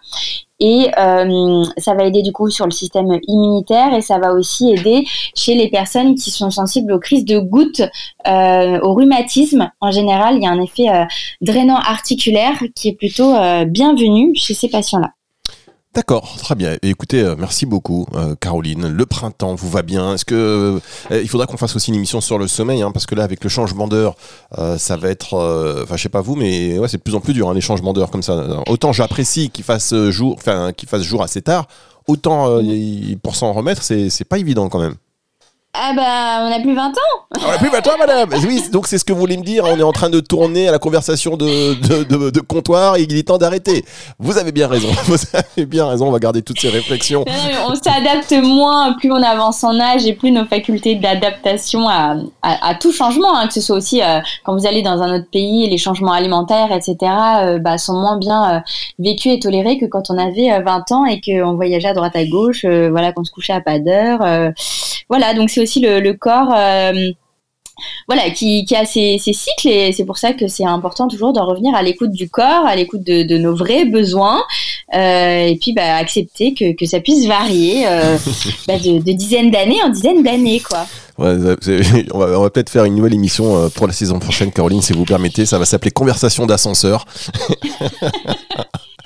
et 0.62 0.92
euh, 0.98 1.64
ça 1.78 1.96
va 1.96 2.06
aider 2.06 2.22
du 2.22 2.32
coup 2.32 2.50
sur 2.50 2.66
le 2.66 2.72
système 2.72 3.20
immunitaire 3.28 3.94
et 3.96 4.02
ça 4.02 4.20
va 4.20 4.32
aussi 4.34 4.72
aider 4.72 5.06
chez 5.36 5.56
les 5.56 5.70
personnes 5.70 6.14
qui 6.14 6.30
sont 6.30 6.52
sensibles 6.52 6.94
aux 6.94 7.00
crises 7.00 7.26
de 7.26 7.40
gouttes, 7.40 7.82
euh, 8.28 8.80
au 8.82 8.94
rhumatisme. 8.94 9.72
En 9.82 9.90
général, 9.90 10.36
il 10.36 10.44
y 10.44 10.46
a 10.46 10.52
un 10.52 10.62
effet 10.62 10.88
euh, 10.90 11.04
drainant 11.42 11.78
articulaire 11.78 12.62
qui 12.76 12.90
est 12.90 12.94
plutôt 12.94 13.34
bienvenu 13.66 14.36
chez 14.36 14.54
ces 14.54 14.70
patients-là. 14.70 15.10
D'accord, 15.94 16.38
très 16.38 16.56
bien. 16.56 16.78
écoutez, 16.84 17.22
euh, 17.22 17.36
merci 17.38 17.66
beaucoup, 17.66 18.08
euh, 18.14 18.34
Caroline. 18.40 18.88
Le 18.88 19.06
printemps 19.06 19.56
vous 19.56 19.70
va 19.70 19.82
bien? 19.82 20.14
Est-ce 20.14 20.24
que 20.24 20.80
euh, 21.12 21.22
il 21.22 21.28
faudra 21.28 21.48
qu'on 21.48 21.58
fasse 21.58 21.76
aussi 21.76 21.90
une 21.90 21.98
émission 21.98 22.22
sur 22.22 22.38
le 22.38 22.48
sommeil, 22.48 22.82
hein, 22.82 22.94
parce 22.94 23.06
que 23.06 23.14
là, 23.14 23.26
avec 23.26 23.44
le 23.44 23.50
changement 23.50 23.90
d'heure, 23.90 24.16
ça 24.78 24.96
va 24.96 25.10
être, 25.10 25.34
enfin, 25.84 25.98
je 25.98 26.04
sais 26.04 26.08
pas 26.08 26.22
vous, 26.22 26.38
mais 26.38 26.80
ouais, 26.80 26.88
c'est 26.88 26.96
de 26.96 27.02
plus 27.04 27.16
en 27.16 27.20
plus 27.20 27.34
dur 27.34 27.50
hein, 27.50 27.54
les 27.54 27.60
changements 27.60 27.92
d'heure 27.92 28.10
comme 28.10 28.24
ça. 28.24 28.64
Autant 28.70 28.94
j'apprécie 28.94 29.50
qu'il 29.50 29.66
fasse 29.66 29.94
jour, 30.12 30.36
enfin, 30.38 30.72
qu'il 30.72 30.88
fasse 30.88 31.02
jour 31.02 31.24
assez 31.24 31.42
tard, 31.42 31.68
autant 32.08 32.62
pour 33.22 33.36
s'en 33.36 33.52
remettre, 33.52 33.84
c'est 33.84 34.24
pas 34.24 34.38
évident 34.38 34.70
quand 34.70 34.80
même. 34.80 34.96
Ah 35.74 35.94
bah, 35.96 36.46
on 36.46 36.50
n'a 36.50 36.60
plus 36.60 36.76
20 36.76 36.90
ans 36.90 37.40
On 37.40 37.48
n'a 37.48 37.58
plus 37.58 37.70
20 37.70 37.88
ans, 37.88 37.98
madame 37.98 38.30
Oui, 38.46 38.62
donc 38.74 38.88
c'est 38.88 38.98
ce 38.98 39.06
que 39.06 39.14
vous 39.14 39.20
voulez 39.20 39.38
me 39.38 39.44
dire. 39.44 39.64
On 39.66 39.80
est 39.80 39.84
en 39.84 39.94
train 39.94 40.10
de 40.10 40.20
tourner 40.20 40.68
à 40.68 40.72
la 40.72 40.80
conversation 40.80 41.38
de, 41.38 42.04
de, 42.04 42.30
de, 42.30 42.40
comptoir 42.42 42.98
et 42.98 43.04
il 43.04 43.18
est 43.18 43.30
temps 43.30 43.38
d'arrêter. 43.38 43.86
Vous 44.20 44.38
avez 44.38 44.52
bien 44.52 44.68
raison. 44.68 44.90
Vous 45.06 45.16
avez 45.34 45.66
bien 45.66 45.88
raison. 45.88 46.10
On 46.10 46.12
va 46.12 46.20
garder 46.20 46.42
toutes 46.42 46.60
ces 46.60 46.68
réflexions. 46.68 47.24
on 47.66 47.76
s'adapte 47.76 48.34
moins 48.44 48.94
plus 48.94 49.12
on 49.14 49.24
avance 49.24 49.64
en 49.64 49.80
âge 49.80 50.06
et 50.06 50.14
plus 50.14 50.32
nos 50.32 50.46
facultés 50.46 50.96
d'adaptation 50.96 51.88
à, 51.88 52.18
à, 52.42 52.76
tout 52.76 52.92
changement, 52.92 53.38
hein, 53.38 53.48
que 53.48 53.54
ce 53.54 53.62
soit 53.62 53.78
aussi 53.78 54.02
euh, 54.02 54.20
quand 54.44 54.54
vous 54.54 54.68
allez 54.68 54.82
dans 54.82 55.02
un 55.02 55.16
autre 55.16 55.30
pays, 55.32 55.70
les 55.70 55.78
changements 55.78 56.12
alimentaires, 56.14 56.72
etc., 56.74 56.98
euh, 57.02 57.60
bah, 57.60 57.78
sont 57.78 57.94
moins 57.94 58.18
bien 58.18 58.56
euh, 58.56 58.60
vécus 59.00 59.34
et 59.34 59.40
tolérés 59.40 59.78
que 59.78 59.86
quand 59.86 60.10
on 60.10 60.18
avait 60.18 60.62
20 60.62 60.92
ans 60.92 61.06
et 61.06 61.22
qu'on 61.22 61.56
voyageait 61.56 61.90
à 61.90 61.94
droite 61.94 62.16
à 62.16 62.26
gauche, 62.26 62.66
voilà, 62.66 63.14
qu'on 63.14 63.24
se 63.24 63.32
couchait 63.32 63.54
à 63.54 63.62
pas 63.62 63.80
d'heure. 63.80 64.20
voilà, 65.10 65.34
donc 65.34 65.50
c'est 65.50 65.61
aussi 65.62 65.80
le, 65.80 66.12
corps 66.14 66.54
euh, 66.54 67.12
voilà, 68.08 68.30
qui, 68.30 68.66
a 68.76 68.86
ses, 68.86 69.18
cycles 69.18 69.68
et 69.68 69.92
c'est 69.94 70.06
pour 70.06 70.18
ça 70.18 70.34
que 70.34 70.48
c'est 70.48 70.66
important 70.66 71.08
toujours 71.08 71.34
de 71.34 71.40
revenir 71.40 71.74
à 71.76 71.82
l'écoute 71.82 72.12
du 72.12 72.30
corps, 72.30 72.66
à 72.66 72.76
l'écoute 72.76 73.04
de, 73.04 73.38
nos 73.38 73.56
vrais 73.56 73.86
besoins 73.86 74.44
euh, 74.94 75.46
et 75.48 75.58
puis 75.60 75.74
bah, 75.74 75.96
accepter 75.96 76.54
que, 76.54 76.86
ça 76.86 77.00
puisse 77.00 77.26
varier 77.26 77.88
euh, 77.88 78.18
bah, 78.68 78.78
de, 78.78 79.12
dizaines 79.12 79.52
d'années 79.52 79.82
en 79.84 79.90
dizaines 79.90 80.24
d'années 80.24 80.60
quoi. 80.60 80.86
on 81.18 81.34
va, 81.34 82.50
peut-être 82.50 82.70
faire 82.70 82.86
une 82.86 82.96
nouvelle 82.96 83.14
émission 83.14 83.70
pour 83.76 83.88
la 83.88 83.94
saison 83.94 84.20
prochaine, 84.20 84.52
Caroline, 84.52 84.82
si 84.82 84.94
vous 84.94 85.06
permettez. 85.06 85.46
Ça 85.46 85.60
va 85.60 85.66
s'appeler 85.66 85.92
Conversation 85.92 86.46
d'ascenseur. 86.46 87.06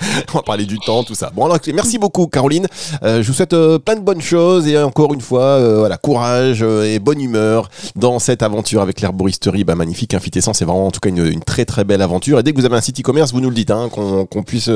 on 0.34 0.38
va 0.38 0.44
parler 0.44 0.66
du 0.66 0.78
temps, 0.80 1.04
tout 1.04 1.16
ça. 1.16 1.32
Bon, 1.34 1.46
alors, 1.46 1.60
merci 1.74 1.98
beaucoup, 1.98 2.28
Caroline. 2.28 2.68
Euh, 3.04 3.22
je 3.22 3.28
vous 3.28 3.34
souhaite 3.34 3.54
euh, 3.54 3.80
plein 3.80 3.96
de 3.96 4.02
bonnes 4.02 4.22
choses 4.22 4.68
et 4.68 4.78
encore 4.78 5.14
une 5.14 5.22
fois, 5.22 5.44
euh, 5.44 5.80
voilà, 5.80 5.98
courage 5.98 6.62
et 6.62 7.00
bonne 7.00 7.22
humeur 7.22 7.70
dans 7.96 8.20
cette 8.20 8.44
aventure 8.44 8.82
avec 8.82 9.02
l'herboristerie. 9.02 9.64
Bah, 9.64 9.76
magnifique, 9.76 10.14
Infitescent, 10.14 10.54
c'est 10.54 10.66
vraiment 10.66 10.88
en 10.88 10.92
tout 10.92 11.00
cas 11.00 11.10
une, 11.10 11.44
très 11.44 11.66
très 11.66 11.84
belle 11.84 12.02
aventure. 12.02 12.40
Et 12.40 12.44
dès 12.44 12.52
que 12.52 12.60
vous 12.60 12.66
avez 12.66 12.76
un 12.76 12.82
site 12.82 13.00
e-commerce, 13.00 13.32
vous 13.32 13.42
nous 13.42 13.50
le 13.50 13.56
dites, 13.56 13.72
hein, 13.72 13.90
qu'on 13.90 14.44
puisse, 14.44 14.70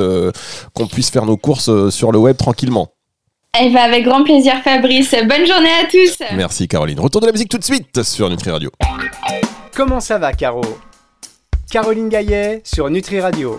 qu'on 0.74 0.88
puisse 0.88 1.10
faire 1.10 1.26
nos 1.26 1.38
courses 1.38 1.90
sur 1.90 2.12
le 2.12 2.20
web 2.20 2.38
tranquillement. 2.38 2.90
Eh 3.60 3.70
ben 3.70 3.78
avec 3.78 4.06
grand 4.06 4.24
plaisir, 4.24 4.54
Fabrice. 4.64 5.12
Bonne 5.12 5.46
journée 5.46 5.72
à 5.84 5.88
tous. 5.90 6.24
Merci, 6.36 6.68
Caroline. 6.68 7.00
Retour 7.00 7.22
de 7.22 7.26
la 7.26 7.32
musique 7.32 7.50
tout 7.50 7.58
de 7.58 7.64
suite 7.64 8.04
sur 8.04 8.30
Nutri 8.30 8.52
Radio. 8.52 8.70
Comment 9.76 10.00
ça 10.00 10.18
va, 10.20 10.34
Caro? 10.34 10.62
Caroline 11.72 12.10
Gaillet 12.10 12.62
sur 12.64 12.90
Nutri 12.90 13.20
Radio. 13.20 13.58